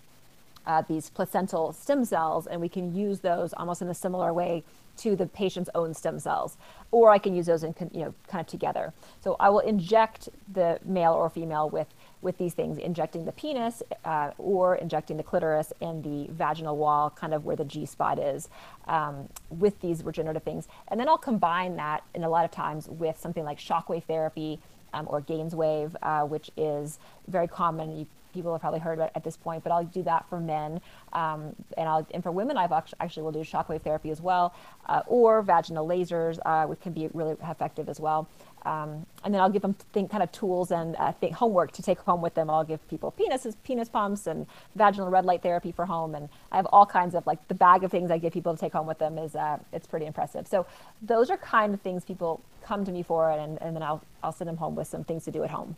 [0.66, 4.64] uh, these placental stem cells, and we can use those almost in a similar way
[4.98, 6.58] to the patient's own stem cells,
[6.92, 8.94] or I can use those in you know kind of together.
[9.22, 11.88] So I will inject the male or female with
[12.22, 17.12] with these things, injecting the penis uh, or injecting the clitoris and the vaginal wall,
[17.12, 18.50] kind of where the G spot is,
[18.88, 22.88] um, with these regenerative things, and then I'll combine that in a lot of times
[22.88, 24.60] with something like shockwave therapy
[24.94, 28.00] um, or Gainswave, uh, which is very common.
[28.00, 30.82] You, people have probably heard about at this point, but I'll do that for men.
[31.14, 34.54] Um, and, I'll, and for women, I've actually, will do shockwave therapy as well,
[34.88, 38.28] uh, or vaginal lasers, uh, which can be really effective as well.
[38.66, 41.84] Um, and then I'll give them think, kind of tools and uh, think homework to
[41.84, 42.50] take home with them.
[42.50, 46.16] I'll give people penises, penis pumps, and vaginal red light therapy for home.
[46.16, 48.60] And I have all kinds of like the bag of things I give people to
[48.60, 50.48] take home with them is uh, it's pretty impressive.
[50.48, 50.66] So
[51.02, 54.32] those are kind of things people come to me for, and, and then I'll I'll
[54.32, 55.76] send them home with some things to do at home.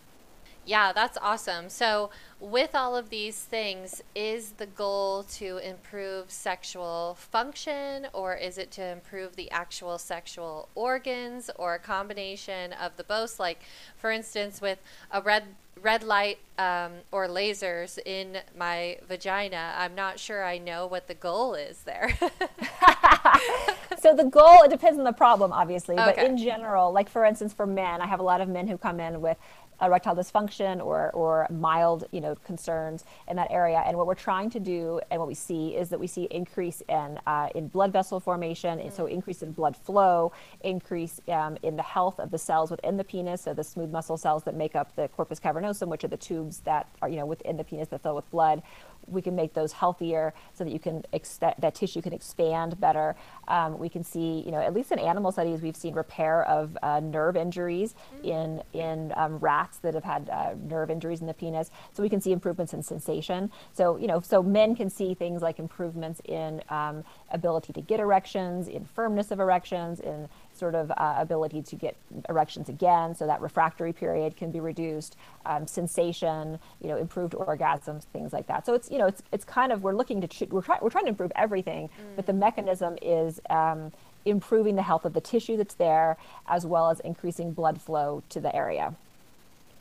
[0.67, 1.69] Yeah, that's awesome.
[1.69, 2.09] So,
[2.41, 8.69] with all of these things, is the goal to improve sexual function or is it
[8.71, 13.39] to improve the actual sexual organs or a combination of the both?
[13.39, 13.61] Like,
[13.95, 20.19] for instance, with a red red light um, or lasers in my vagina, I'm not
[20.19, 22.17] sure I know what the goal is there.
[23.99, 26.13] so the goal it depends on the problem obviously okay.
[26.15, 28.77] but in general like for instance for men i have a lot of men who
[28.77, 29.37] come in with
[29.81, 33.83] erectile dysfunction or, or mild you know concerns in that area.
[33.85, 36.81] And what we're trying to do and what we see is that we see increase
[36.89, 38.79] in uh, in blood vessel formation.
[38.79, 39.11] And so mm.
[39.11, 43.41] increase in blood flow increase um, in the health of the cells within the penis.
[43.41, 46.59] So the smooth muscle cells that make up the corpus cavernosum which are the tubes
[46.61, 48.61] that are you know within the penis that fill with blood
[49.07, 52.79] we can make those healthier so that you can ex- that, that tissue can expand
[52.79, 53.15] better.
[53.47, 56.77] Um, we can see, you know, at least in animal studies, we've seen repair of
[56.83, 58.25] uh, nerve injuries mm-hmm.
[58.25, 61.71] in in um, rats that have had uh, nerve injuries in the penis.
[61.93, 63.51] So we can see improvements in sensation.
[63.73, 67.99] So you know, so men can see things like improvements in um, ability to get
[67.99, 71.95] erections, in firmness of erections, in sort of uh, ability to get
[72.29, 75.15] erections again, so that refractory period can be reduced,
[75.45, 78.65] um, sensation, you know, improved orgasms, things like that.
[78.65, 81.05] So it's you know it's it's kind of we're looking to we're trying we're trying
[81.05, 82.15] to improve everything, mm.
[82.15, 83.39] but the mechanism is.
[83.49, 83.91] Um,
[84.25, 86.17] improving the health of the tissue that's there
[86.47, 88.93] as well as increasing blood flow to the area.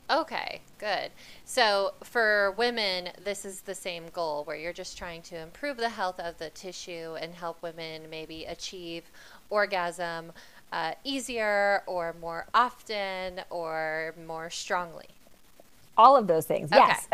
[0.09, 1.11] Okay, good.
[1.43, 5.89] So for women, this is the same goal where you're just trying to improve the
[5.89, 9.03] health of the tissue and help women maybe achieve
[9.49, 10.31] orgasm
[10.71, 15.07] uh, easier or more often or more strongly?
[15.97, 16.77] All of those things, okay.
[16.77, 17.07] yes.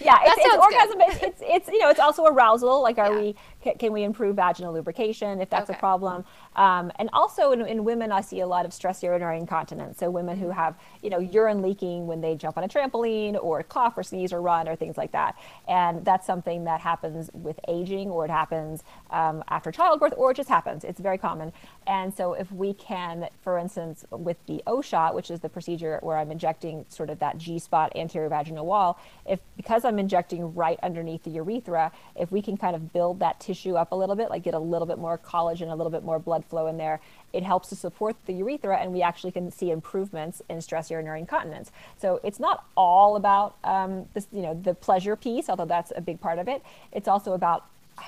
[0.00, 1.00] yeah, it's, it's orgasm.
[1.00, 2.80] It's, it's, you know it's also arousal.
[2.80, 3.18] Like, are yeah.
[3.18, 3.34] we
[3.78, 5.76] can, we improve vaginal lubrication if that's okay.
[5.76, 6.24] a problem?
[6.56, 9.98] Um, and also in, in, women, I see a lot of stress urinary incontinence.
[9.98, 13.62] So women who have, you know, urine leaking when they jump on a trampoline or
[13.62, 15.36] cough or sneeze or run or things like that.
[15.66, 20.36] And that's something that happens with aging or it happens um, after childbirth or it
[20.36, 20.84] just happens.
[20.84, 21.52] It's very common.
[21.86, 25.98] And so if we can, for instance, with the O shot, which is the procedure
[26.02, 30.54] where I'm injecting sort of that G spot anterior vaginal wall, if because I'm injecting
[30.54, 33.94] right underneath the urethra, if we can kind of build that tissue tissue up a
[33.94, 36.66] little bit, like get a little bit more collagen, a little bit more blood flow
[36.66, 37.00] in there.
[37.32, 41.20] It helps to support the urethra, and we actually can see improvements in stress urinary
[41.20, 41.70] incontinence.
[42.00, 46.00] So it's not all about um, this, you know, the pleasure piece, although that's a
[46.00, 46.62] big part of it.
[46.92, 47.64] It's also about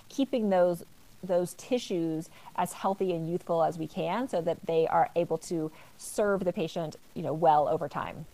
[0.09, 0.85] keeping those
[1.23, 5.71] those tissues as healthy and youthful as we can so that they are able to
[5.99, 8.25] serve the patient you know well over time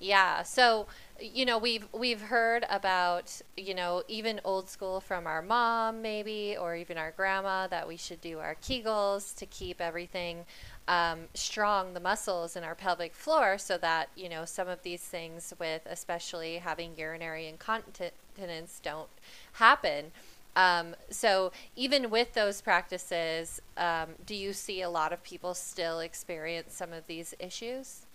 [0.00, 0.86] yeah so
[1.20, 6.56] you know we've we've heard about you know even old school from our mom maybe
[6.58, 10.44] or even our grandma that we should do our kegels to keep everything
[10.86, 15.02] um, strong the muscles in our pelvic floor so that you know some of these
[15.02, 19.08] things with especially having urinary incontinence don't
[19.54, 20.12] happen
[20.56, 26.00] um, so even with those practices, um, do you see a lot of people still
[26.00, 28.07] experience some of these issues?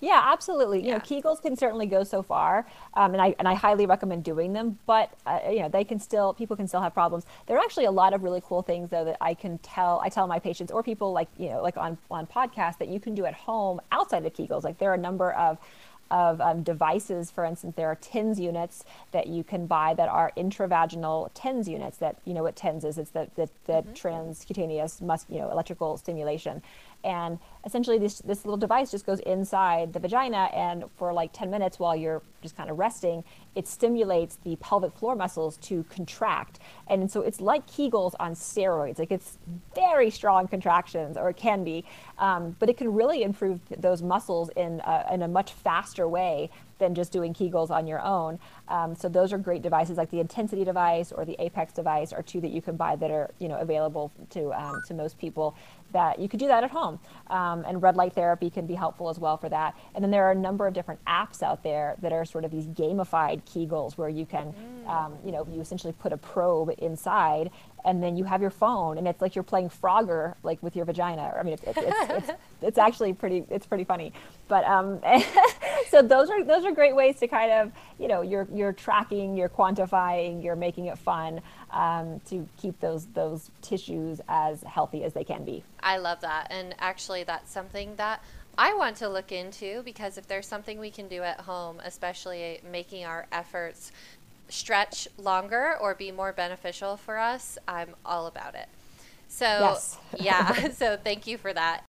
[0.00, 0.80] Yeah, absolutely.
[0.80, 0.86] Yeah.
[0.86, 4.24] You know, Kegels can certainly go so far, um, and I and I highly recommend
[4.24, 4.78] doing them.
[4.86, 7.24] But uh, you know, they can still people can still have problems.
[7.46, 10.00] There are actually a lot of really cool things though that I can tell.
[10.04, 13.00] I tell my patients or people like you know like on on podcasts that you
[13.00, 14.64] can do at home outside of Kegels.
[14.64, 15.58] Like there are a number of
[16.10, 17.30] of um, devices.
[17.30, 21.96] For instance, there are TENS units that you can buy that are intravaginal TENS units.
[21.98, 22.98] That you know what TENS is?
[22.98, 23.92] It's the the, the mm-hmm.
[23.92, 26.62] transcutaneous mus- you know electrical stimulation,
[27.06, 31.48] and essentially this this little device just goes inside the vagina, and for like 10
[31.50, 36.58] minutes while you're just kind of resting, it stimulates the pelvic floor muscles to contract.
[36.88, 38.98] And so it's like Kegels on steroids.
[38.98, 39.38] Like it's
[39.74, 41.84] very strong contractions, or it can be,
[42.18, 46.50] um, but it can really improve those muscles in a, in a much faster way
[46.78, 48.38] than just doing Kegels on your own.
[48.68, 52.22] Um, so those are great devices, like the Intensity device or the Apex device, are
[52.22, 55.54] two that you can buy that are you know available to um, to most people.
[55.92, 56.98] That you could do that at home,
[57.28, 59.76] um, and red light therapy can be helpful as well for that.
[59.94, 62.50] And then there are a number of different apps out there that are sort of
[62.50, 64.88] these gamified Kegels, where you can, mm.
[64.88, 67.50] um, you know, you essentially put a probe inside
[67.86, 70.84] and then you have your phone and it's like you're playing Frogger like with your
[70.84, 71.32] vagina.
[71.38, 74.12] I mean, it's, it's, it's, it's, it's actually pretty, it's pretty funny.
[74.48, 75.00] But um,
[75.90, 79.36] so those are, those are great ways to kind of, you know, you're, you're tracking,
[79.36, 81.40] you're quantifying, you're making it fun
[81.70, 85.62] um, to keep those, those tissues as healthy as they can be.
[85.80, 86.48] I love that.
[86.50, 88.22] And actually that's something that
[88.58, 92.60] I want to look into because if there's something we can do at home, especially
[92.70, 93.92] making our efforts
[94.48, 98.68] stretch longer or be more beneficial for us, I'm all about it.
[99.28, 99.98] So, yes.
[100.18, 101.84] yeah, so thank you for that.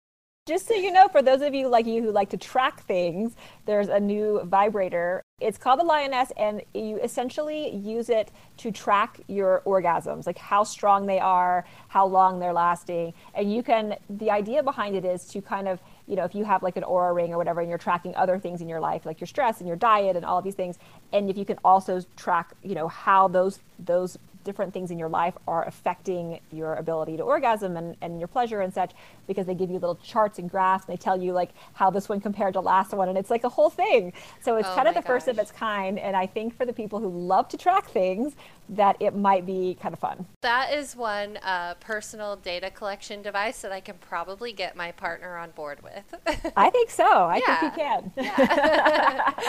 [0.46, 3.36] Just so you know, for those of you like you who like to track things,
[3.64, 5.21] there's a new vibrator.
[5.42, 10.64] It's called the Lioness, and you essentially use it to track your orgasms, like how
[10.64, 13.12] strong they are, how long they're lasting.
[13.34, 16.44] And you can, the idea behind it is to kind of you know, if you
[16.44, 19.06] have like an Oura ring or whatever, and you're tracking other things in your life,
[19.06, 20.78] like your stress and your diet and all of these things,
[21.12, 25.08] and if you can also track, you know, how those those different things in your
[25.08, 28.92] life are affecting your ability to orgasm and, and your pleasure and such
[29.26, 32.08] because they give you little charts and graphs and they tell you like how this
[32.08, 34.88] one compared to last one and it's like a whole thing so it's oh kind
[34.88, 35.06] of the gosh.
[35.06, 38.34] first of its kind and i think for the people who love to track things
[38.76, 43.62] that it might be kind of fun that is one uh, personal data collection device
[43.62, 46.14] that i can probably get my partner on board with
[46.56, 47.60] i think so i yeah.
[47.60, 49.32] think you can yeah.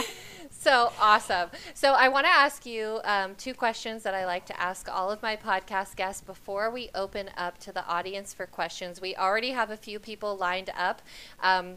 [0.63, 1.49] so awesome.
[1.73, 5.11] So I want to ask you um, two questions that I like to ask all
[5.11, 9.01] of my podcast guests before we open up to the audience for questions.
[9.01, 11.01] We already have a few people lined up.
[11.41, 11.75] Um,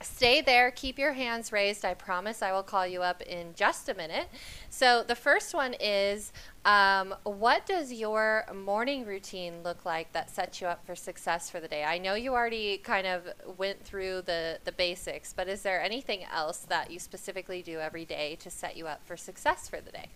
[0.00, 1.84] stay there, keep your hands raised.
[1.84, 4.28] I promise I will call you up in just a minute.
[4.70, 6.32] So, the first one is
[6.64, 11.60] um, what does your morning routine look like that sets you up for success for
[11.60, 11.84] the day?
[11.84, 13.28] I know you already kind of
[13.58, 18.04] went through the, the basics, but is there anything else that you specifically do every
[18.04, 20.08] day to set you up for success for the day?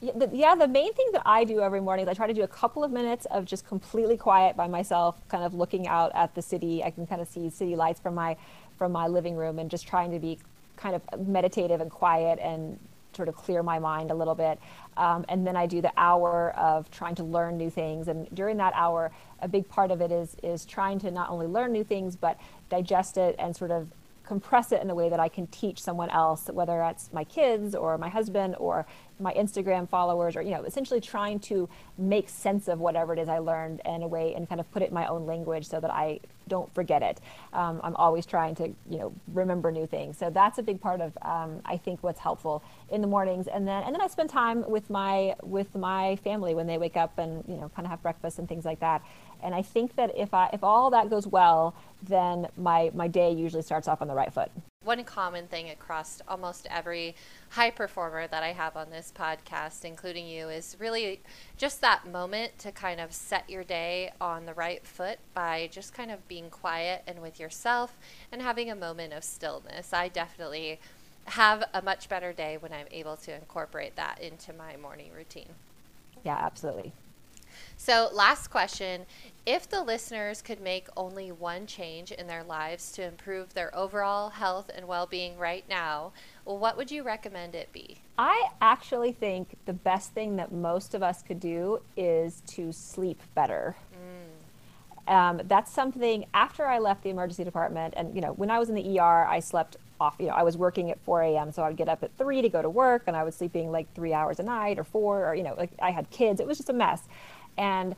[0.00, 2.34] Yeah the, yeah, the main thing that I do every morning is I try to
[2.34, 6.12] do a couple of minutes of just completely quiet by myself, kind of looking out
[6.14, 6.84] at the city.
[6.84, 8.36] I can kind of see city lights from my
[8.78, 10.38] from my living room and just trying to be
[10.76, 12.78] kind of meditative and quiet and
[13.14, 14.60] sort of clear my mind a little bit.
[14.96, 18.06] Um, and then I do the hour of trying to learn new things.
[18.08, 19.10] And during that hour,
[19.40, 22.38] a big part of it is is trying to not only learn new things but
[22.68, 23.88] digest it and sort of
[24.28, 27.74] compress it in a way that I can teach someone else, whether that's my kids
[27.74, 28.86] or my husband or
[29.18, 33.28] my Instagram followers, or you know, essentially trying to make sense of whatever it is
[33.28, 35.80] I learned in a way and kind of put it in my own language so
[35.80, 37.20] that I don't forget it.
[37.54, 41.00] Um, I'm always trying to you know remember new things, so that's a big part
[41.00, 44.28] of um, I think what's helpful in the mornings, and then and then I spend
[44.28, 47.90] time with my with my family when they wake up and you know kind of
[47.90, 49.02] have breakfast and things like that.
[49.42, 53.32] And I think that if I if all that goes well, then my my day
[53.32, 54.50] usually starts off on the right foot.
[54.84, 57.14] one common thing across almost every
[57.50, 61.20] high performer that I have on this podcast, including you, is really
[61.58, 65.92] just that moment to kind of set your day on the right foot by just
[65.92, 67.98] kind of being quiet and with yourself
[68.32, 69.92] and having a moment of stillness.
[69.92, 70.80] I definitely
[71.26, 75.50] have a much better day when I'm able to incorporate that into my morning routine.
[76.24, 76.92] Yeah, absolutely.
[77.76, 79.06] So, last question
[79.48, 84.28] if the listeners could make only one change in their lives to improve their overall
[84.28, 86.12] health and well being right now,
[86.44, 87.96] well, what would you recommend it be?
[88.18, 93.22] I actually think the best thing that most of us could do is to sleep
[93.34, 93.74] better.
[95.08, 95.10] Mm.
[95.10, 98.68] Um, that's something after I left the emergency department, and you know, when I was
[98.68, 100.16] in the ER, I slept off.
[100.18, 102.42] You know, I was working at 4 a.m., so I would get up at 3
[102.42, 105.26] to go to work, and I was sleeping like three hours a night or four,
[105.26, 106.38] or you know, like I had kids.
[106.38, 107.04] It was just a mess
[107.58, 107.94] and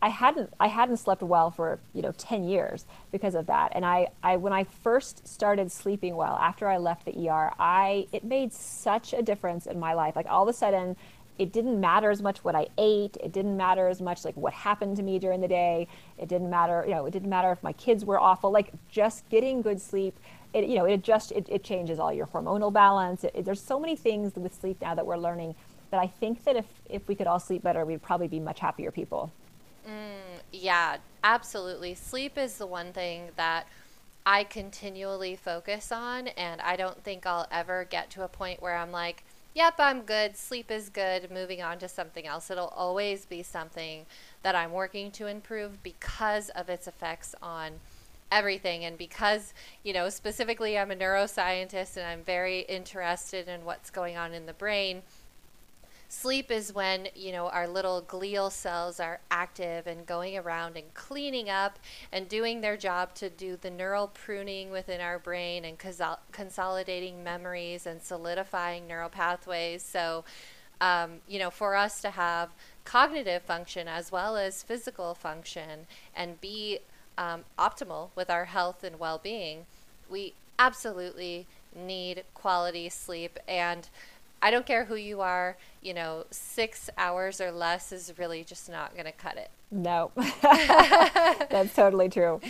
[0.00, 3.72] I hadn't I hadn't slept well for you know 10 years because of that.
[3.74, 8.06] And I, I when I first started sleeping well after I left the ER I
[8.12, 10.14] it made such a difference in my life.
[10.14, 10.96] Like all of a sudden
[11.38, 13.16] it didn't matter as much what I ate.
[13.22, 15.88] It didn't matter as much like what happened to me during the day.
[16.16, 18.52] It didn't matter you know it didn't matter if my kids were awful.
[18.52, 20.16] Like just getting good sleep
[20.54, 23.24] it you know it just it, it changes all your hormonal balance.
[23.24, 25.54] It, it, there's so many things with sleep now that we're learning
[25.90, 28.60] that I think that if, if we could all sleep better, we'd probably be much
[28.60, 29.32] happier people.
[29.86, 31.94] Mm, yeah, absolutely.
[31.94, 33.66] Sleep is the one thing that
[34.26, 38.76] I continually focus on, and I don't think I'll ever get to a point where
[38.76, 39.24] I'm like,
[39.54, 42.50] yep, I'm good, sleep is good, moving on to something else.
[42.50, 44.04] It'll always be something
[44.42, 47.80] that I'm working to improve because of its effects on
[48.30, 53.88] everything and because you know specifically i'm a neuroscientist and i'm very interested in what's
[53.88, 55.00] going on in the brain
[56.10, 60.94] Sleep is when, you know, our little glial cells are active and going around and
[60.94, 61.78] cleaning up
[62.10, 67.22] and doing their job to do the neural pruning within our brain and consol- consolidating
[67.22, 69.82] memories and solidifying neural pathways.
[69.82, 70.24] So,
[70.80, 72.50] um, you know, for us to have
[72.86, 75.86] cognitive function as well as physical function
[76.16, 76.78] and be
[77.18, 79.66] um, optimal with our health and well being,
[80.08, 81.46] we absolutely
[81.76, 83.38] need quality sleep.
[83.46, 83.88] And
[84.40, 88.70] I don't care who you are, you know, six hours or less is really just
[88.70, 89.50] not going to cut it.
[89.70, 90.12] No,
[90.42, 92.40] that's totally true.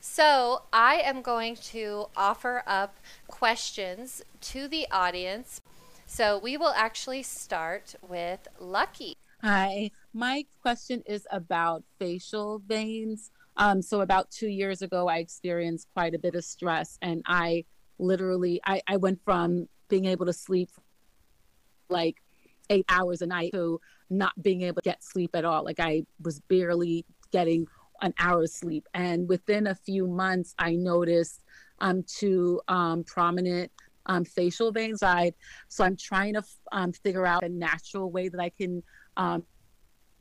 [0.00, 2.96] So, I am going to offer up
[3.26, 5.60] questions to the audience.
[6.06, 9.16] So, we will actually start with Lucky.
[9.42, 13.30] Hi, my question is about facial veins.
[13.56, 17.64] Um, so, about two years ago, I experienced quite a bit of stress, and I
[17.98, 20.70] literally I, I went from being able to sleep
[21.88, 22.16] like
[22.70, 23.80] eight hours a night to
[24.10, 25.64] not being able to get sleep at all.
[25.64, 27.66] Like I was barely getting
[28.02, 28.86] an hour's sleep.
[28.94, 31.40] And within a few months, I noticed
[31.80, 33.70] um, two um, prominent
[34.06, 35.02] um, facial veins.
[35.02, 35.32] I,
[35.68, 38.82] so I'm trying to um, figure out a natural way that I can
[39.16, 39.44] um,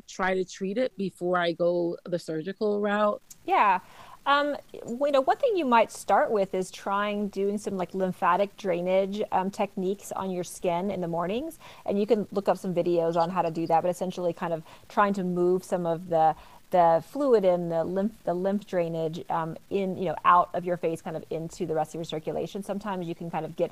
[0.07, 3.22] try to treat it before I go the surgical route.
[3.45, 3.80] Yeah.
[4.26, 8.57] Um, you know, one thing you might start with is trying doing some like lymphatic
[8.57, 12.73] drainage um, techniques on your skin in the mornings, and you can look up some
[12.73, 13.84] videos on how to do that.
[13.84, 16.36] But essentially, kind of trying to move some of the
[16.71, 20.78] the fluid in the lymph the lymph drainage um, in you know out of your
[20.78, 23.71] face kind of into the rest of your circulation sometimes you can kind of get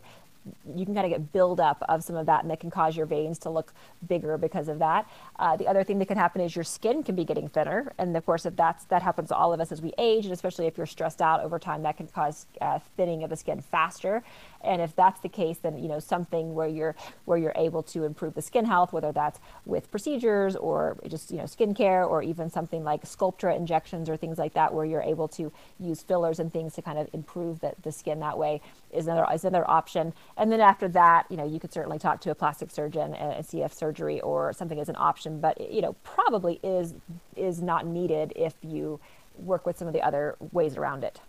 [0.75, 3.05] you can kind of get buildup of some of that and that can cause your
[3.05, 3.73] veins to look
[4.07, 5.07] bigger because of that.
[5.39, 7.93] Uh, the other thing that can happen is your skin can be getting thinner.
[7.97, 10.33] And of course, if that's, that happens to all of us as we age, and
[10.33, 13.61] especially if you're stressed out over time, that can cause uh, thinning of the skin
[13.61, 14.23] faster.
[14.61, 18.05] And if that's the case, then, you know, something where you're, where you're able to
[18.05, 22.49] improve the skin health, whether that's with procedures or just, you know, skincare or even
[22.49, 26.51] something like Sculptra injections or things like that, where you're able to use fillers and
[26.51, 30.13] things to kind of improve the, the skin that way is another, is another option.
[30.37, 33.45] And then after that, you know, you could certainly talk to a plastic surgeon and,
[33.45, 36.93] see if surgery or something is an option, but you know, probably is
[37.35, 38.99] is not needed if you
[39.37, 41.19] work with some of the other ways around it.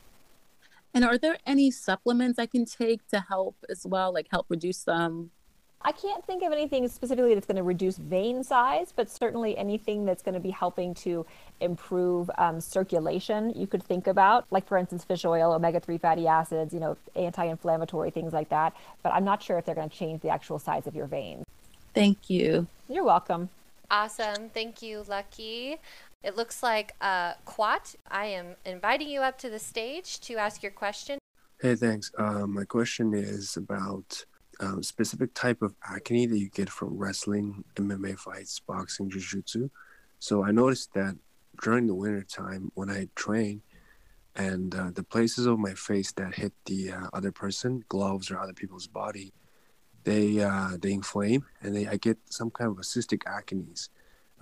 [0.95, 4.85] And are there any supplements I can take to help as well, like help reduce
[4.85, 5.33] them?
[5.87, 10.07] I can't think of anything specifically that's going to reduce vein size, but certainly anything
[10.07, 11.27] that's going to be helping to
[11.61, 16.27] improve um, circulation you could think about, like for instance, fish oil, omega 3 fatty
[16.27, 18.75] acids, you know, anti inflammatory, things like that.
[19.03, 21.45] But I'm not sure if they're going to change the actual size of your veins.
[21.95, 22.67] Thank you.
[22.89, 23.51] You're welcome.
[23.91, 24.49] Awesome.
[24.55, 25.77] Thank you, Lucky.
[26.23, 30.63] It looks like uh, Quat, I am inviting you up to the stage to ask
[30.63, 31.19] your question.
[31.61, 32.11] Hey, thanks.
[32.19, 34.25] Uh, my question is about
[34.61, 39.69] um, specific type of acne that you get from wrestling, MMA fights, boxing, jiu-jitsu.
[40.19, 41.17] So I noticed that
[41.63, 43.63] during the winter time when I train,
[44.37, 48.41] and uh, the places of my face that hit the uh, other person, gloves or
[48.41, 49.33] other people's body,
[50.03, 53.89] they uh, they inflame, and they I get some kind of a cystic acnes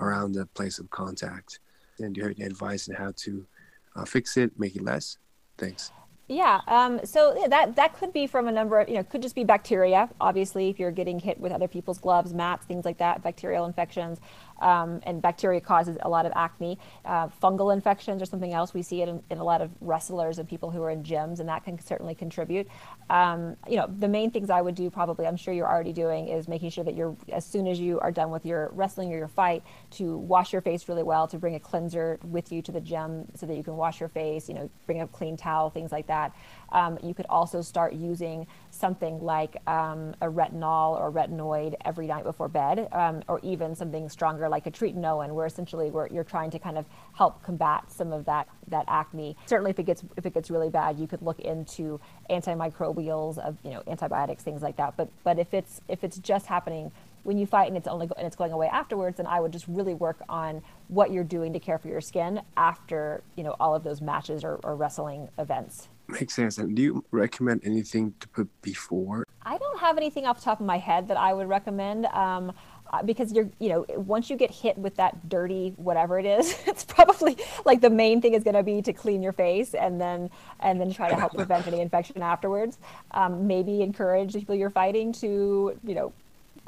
[0.00, 1.60] around the place of contact.
[1.98, 3.46] And do you have any advice on how to
[3.94, 5.18] uh, fix it, make it less?
[5.58, 5.92] Thanks.
[6.32, 6.62] Yeah.
[6.66, 9.34] Um, so yeah, that that could be from a number of you know could just
[9.34, 10.08] be bacteria.
[10.18, 14.18] Obviously, if you're getting hit with other people's gloves, mats, things like that, bacterial infections
[14.60, 16.78] um, and bacteria causes a lot of acne.
[17.04, 18.74] Uh, fungal infections or something else.
[18.74, 21.40] We see it in, in, a lot of wrestlers and people who are in gyms,
[21.40, 22.68] and that can certainly contribute.
[23.10, 26.28] Um, you know, the main things I would do probably, I'm sure you're already doing,
[26.28, 29.16] is making sure that you're, as soon as you are done with your wrestling or
[29.16, 32.72] your fight, to wash your face really well, to bring a cleanser with you to
[32.72, 35.70] the gym so that you can wash your face, you know, bring a clean towel,
[35.70, 36.34] things like that.
[36.72, 42.24] Um, you could also start using something like um, a retinol or retinoid every night
[42.24, 46.58] before bed, um, or even something stronger like a tretinoin, where essentially you're trying to
[46.58, 49.36] kind of help combat some of that that acne.
[49.46, 52.00] Certainly, if it gets if it gets really bad, you could look into
[52.30, 54.96] antimicrobials of you know antibiotics, things like that.
[54.96, 56.90] But but if it's if it's just happening
[57.24, 59.66] when you fight and it's only and it's going away afterwards, then I would just
[59.68, 63.74] really work on what you're doing to care for your skin after you know all
[63.74, 65.88] of those matches or, or wrestling events.
[66.12, 66.58] Makes sense.
[66.58, 69.24] And do you recommend anything to put before?
[69.42, 72.06] I don't have anything off the top of my head that I would recommend.
[72.06, 72.52] Um,
[72.92, 76.54] uh, because you're, you know, once you get hit with that dirty whatever it is,
[76.66, 79.98] it's probably like the main thing is going to be to clean your face and
[79.98, 80.28] then
[80.60, 82.78] and then try to help prevent any infection afterwards.
[83.12, 86.12] Um, maybe encourage the people you're fighting to, you know,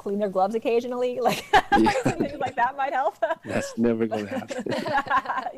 [0.05, 1.89] clean their gloves occasionally, like yeah.
[1.91, 3.17] things like that might help.
[3.45, 4.63] That's never going to happen.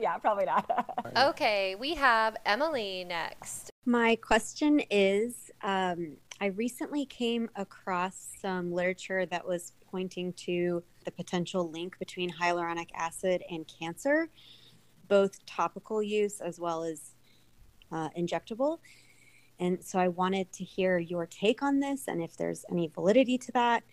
[0.02, 0.88] yeah, probably not.
[1.18, 3.72] okay, we have Emily next.
[3.86, 11.12] My question is um, I recently came across some literature that was pointing to the
[11.12, 14.30] potential link between hyaluronic acid and cancer,
[15.10, 17.16] both topical use as well as
[17.92, 18.80] uh, injectable.
[19.60, 23.38] And so I wanted to hear your take on this and if there's any validity
[23.40, 23.84] to that.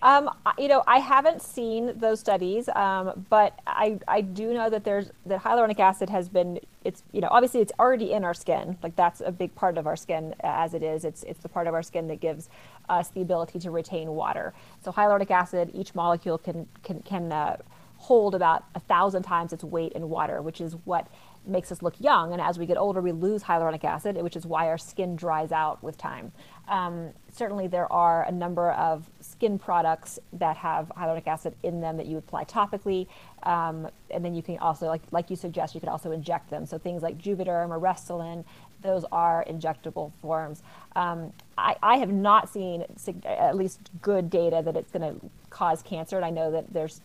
[0.00, 4.84] Um, you know, I haven't seen those studies, um, but I, I do know that
[4.84, 8.78] there's that hyaluronic acid has been it's you know obviously it's already in our skin
[8.82, 11.66] like that's a big part of our skin as it is it's it's the part
[11.66, 12.48] of our skin that gives
[12.88, 14.54] us the ability to retain water.
[14.84, 17.56] So hyaluronic acid, each molecule can can can uh,
[17.96, 21.08] hold about a thousand times its weight in water, which is what
[21.48, 22.32] makes us look young.
[22.32, 25.52] And as we get older, we lose hyaluronic acid, which is why our skin dries
[25.52, 26.32] out with time.
[26.68, 31.96] Um, certainly, there are a number of skin products that have hyaluronic acid in them
[31.96, 33.06] that you apply topically.
[33.44, 36.66] Um, and then you can also, like, like you suggest, you could also inject them.
[36.66, 38.44] So things like Juvederm or Restylane,
[38.82, 40.62] those are injectable forms.
[40.94, 42.84] Um, I, I, have not seen
[43.24, 46.16] at least good data that it's going to cause cancer.
[46.16, 47.00] And I know that there's,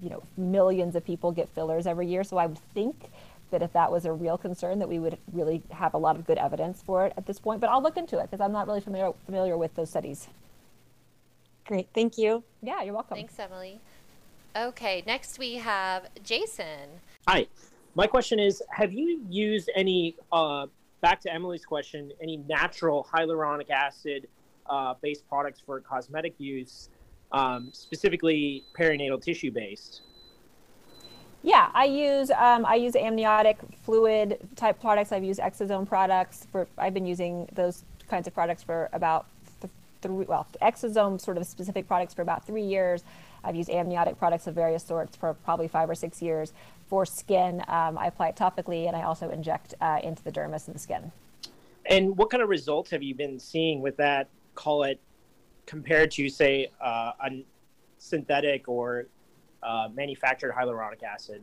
[0.00, 2.24] you know, millions of people get fillers every year.
[2.24, 3.10] So I would think
[3.52, 6.26] that if that was a real concern, that we would really have a lot of
[6.26, 7.60] good evidence for it at this point.
[7.60, 10.26] But I'll look into it because I'm not really familiar familiar with those studies.
[11.64, 12.42] Great, thank you.
[12.60, 13.16] Yeah, you're welcome.
[13.16, 13.80] Thanks, Emily.
[14.56, 17.00] Okay, next we have Jason.
[17.28, 17.46] Hi,
[17.94, 20.16] my question is: Have you used any?
[20.32, 20.66] Uh,
[21.02, 24.28] back to Emily's question, any natural hyaluronic acid
[24.66, 26.88] uh, based products for cosmetic use,
[27.32, 30.02] um, specifically perinatal tissue based?
[31.42, 35.10] Yeah, I use um, I use amniotic fluid type products.
[35.10, 36.68] I've used exosome products for.
[36.78, 39.26] I've been using those kinds of products for about
[39.60, 39.72] th-
[40.02, 40.24] three.
[40.24, 43.02] Well, exosome sort of specific products for about three years.
[43.42, 46.52] I've used amniotic products of various sorts for probably five or six years.
[46.88, 50.66] For skin, um, I apply it topically, and I also inject uh, into the dermis
[50.66, 51.10] and the skin.
[51.86, 54.28] And what kind of results have you been seeing with that?
[54.54, 55.00] Call it
[55.66, 57.44] compared to, say, uh, a
[57.98, 59.06] synthetic or
[59.62, 61.42] uh, manufactured hyaluronic acid?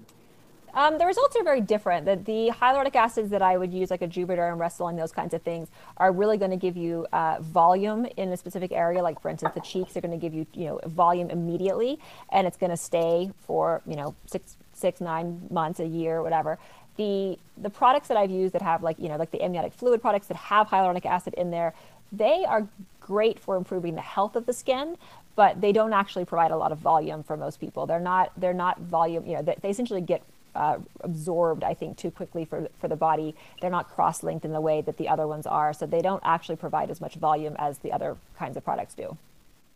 [0.73, 2.05] Um, the results are very different.
[2.05, 5.41] The, the, hyaluronic acids that I would use, like a Juvederm, Restylane, those kinds of
[5.41, 9.01] things, are really going to give you uh, volume in a specific area.
[9.01, 11.99] Like for instance, the cheeks are going to give you, you know, volume immediately,
[12.31, 16.59] and it's going to stay for, you know, six, six, nine months, a year, whatever.
[16.97, 20.01] The the products that I've used that have like, you know, like the amniotic fluid
[20.01, 21.73] products that have hyaluronic acid in there,
[22.11, 22.67] they are
[22.99, 24.97] great for improving the health of the skin,
[25.39, 27.85] but they don't actually provide a lot of volume for most people.
[27.85, 29.25] They're not they're not volume.
[29.25, 30.21] You know, they, they essentially get
[30.53, 33.33] uh, absorbed, I think, too quickly for for the body.
[33.61, 36.57] They're not cross-linked in the way that the other ones are, so they don't actually
[36.57, 39.17] provide as much volume as the other kinds of products do.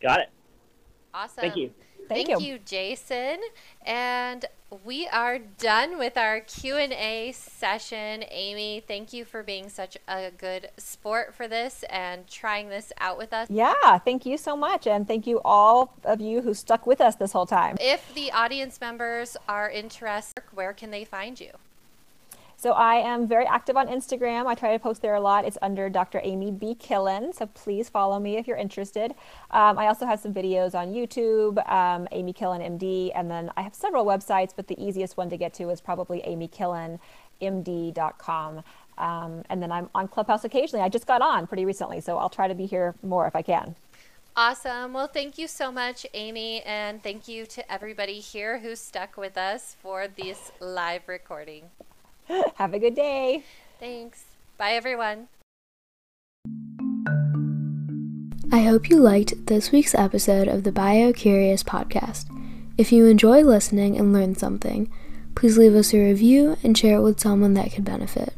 [0.02, 0.28] Got it.
[1.14, 1.40] Awesome.
[1.40, 1.70] Thank you.
[2.08, 2.46] Thank, Thank you.
[2.46, 3.38] you, Jason.
[3.86, 4.44] And
[4.84, 8.24] we are done with our Q&A session.
[8.30, 13.16] Amy, thank you for being such a good sport for this and trying this out
[13.16, 13.48] with us.
[13.50, 14.86] Yeah, thank you so much.
[14.86, 17.76] And thank you all of you who stuck with us this whole time.
[17.80, 21.52] If the audience members are interested, where can they find you?
[22.64, 24.46] So I am very active on Instagram.
[24.46, 25.44] I try to post there a lot.
[25.44, 26.22] It's under Dr.
[26.24, 26.74] Amy B.
[26.74, 27.34] Killen.
[27.34, 29.14] So please follow me if you're interested.
[29.50, 33.60] Um, I also have some videos on YouTube, um, Amy Killen MD, and then I
[33.60, 38.62] have several websites, but the easiest one to get to is probably amykillenmd.com.
[38.96, 40.82] Um, and then I'm on Clubhouse occasionally.
[40.82, 43.42] I just got on pretty recently, so I'll try to be here more if I
[43.42, 43.76] can.
[44.36, 44.94] Awesome.
[44.94, 49.36] Well, thank you so much, Amy, and thank you to everybody here who stuck with
[49.36, 51.64] us for this live recording.
[52.54, 53.44] Have a good day.
[53.78, 54.24] Thanks.
[54.56, 55.28] Bye, everyone.
[58.52, 62.26] I hope you liked this week's episode of the Bio Curious podcast.
[62.78, 64.90] If you enjoy listening and learned something,
[65.34, 68.32] please leave us a review and share it with someone that could benefit.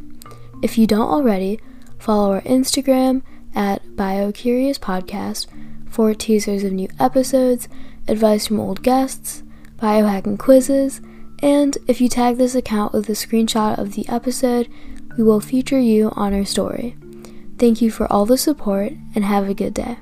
[0.63, 1.61] If you don't already,
[1.99, 3.23] follow our Instagram
[3.55, 5.47] at BioCurious Podcast
[5.89, 7.69] for teasers of new episodes,
[8.09, 9.43] advice from old guests,
[9.79, 11.01] biohacking quizzes,
[11.41, 14.69] and if you tag this account with a screenshot of the episode,
[15.17, 16.97] we will feature you on our story.
[17.59, 19.99] Thank you for all the support and have a good day.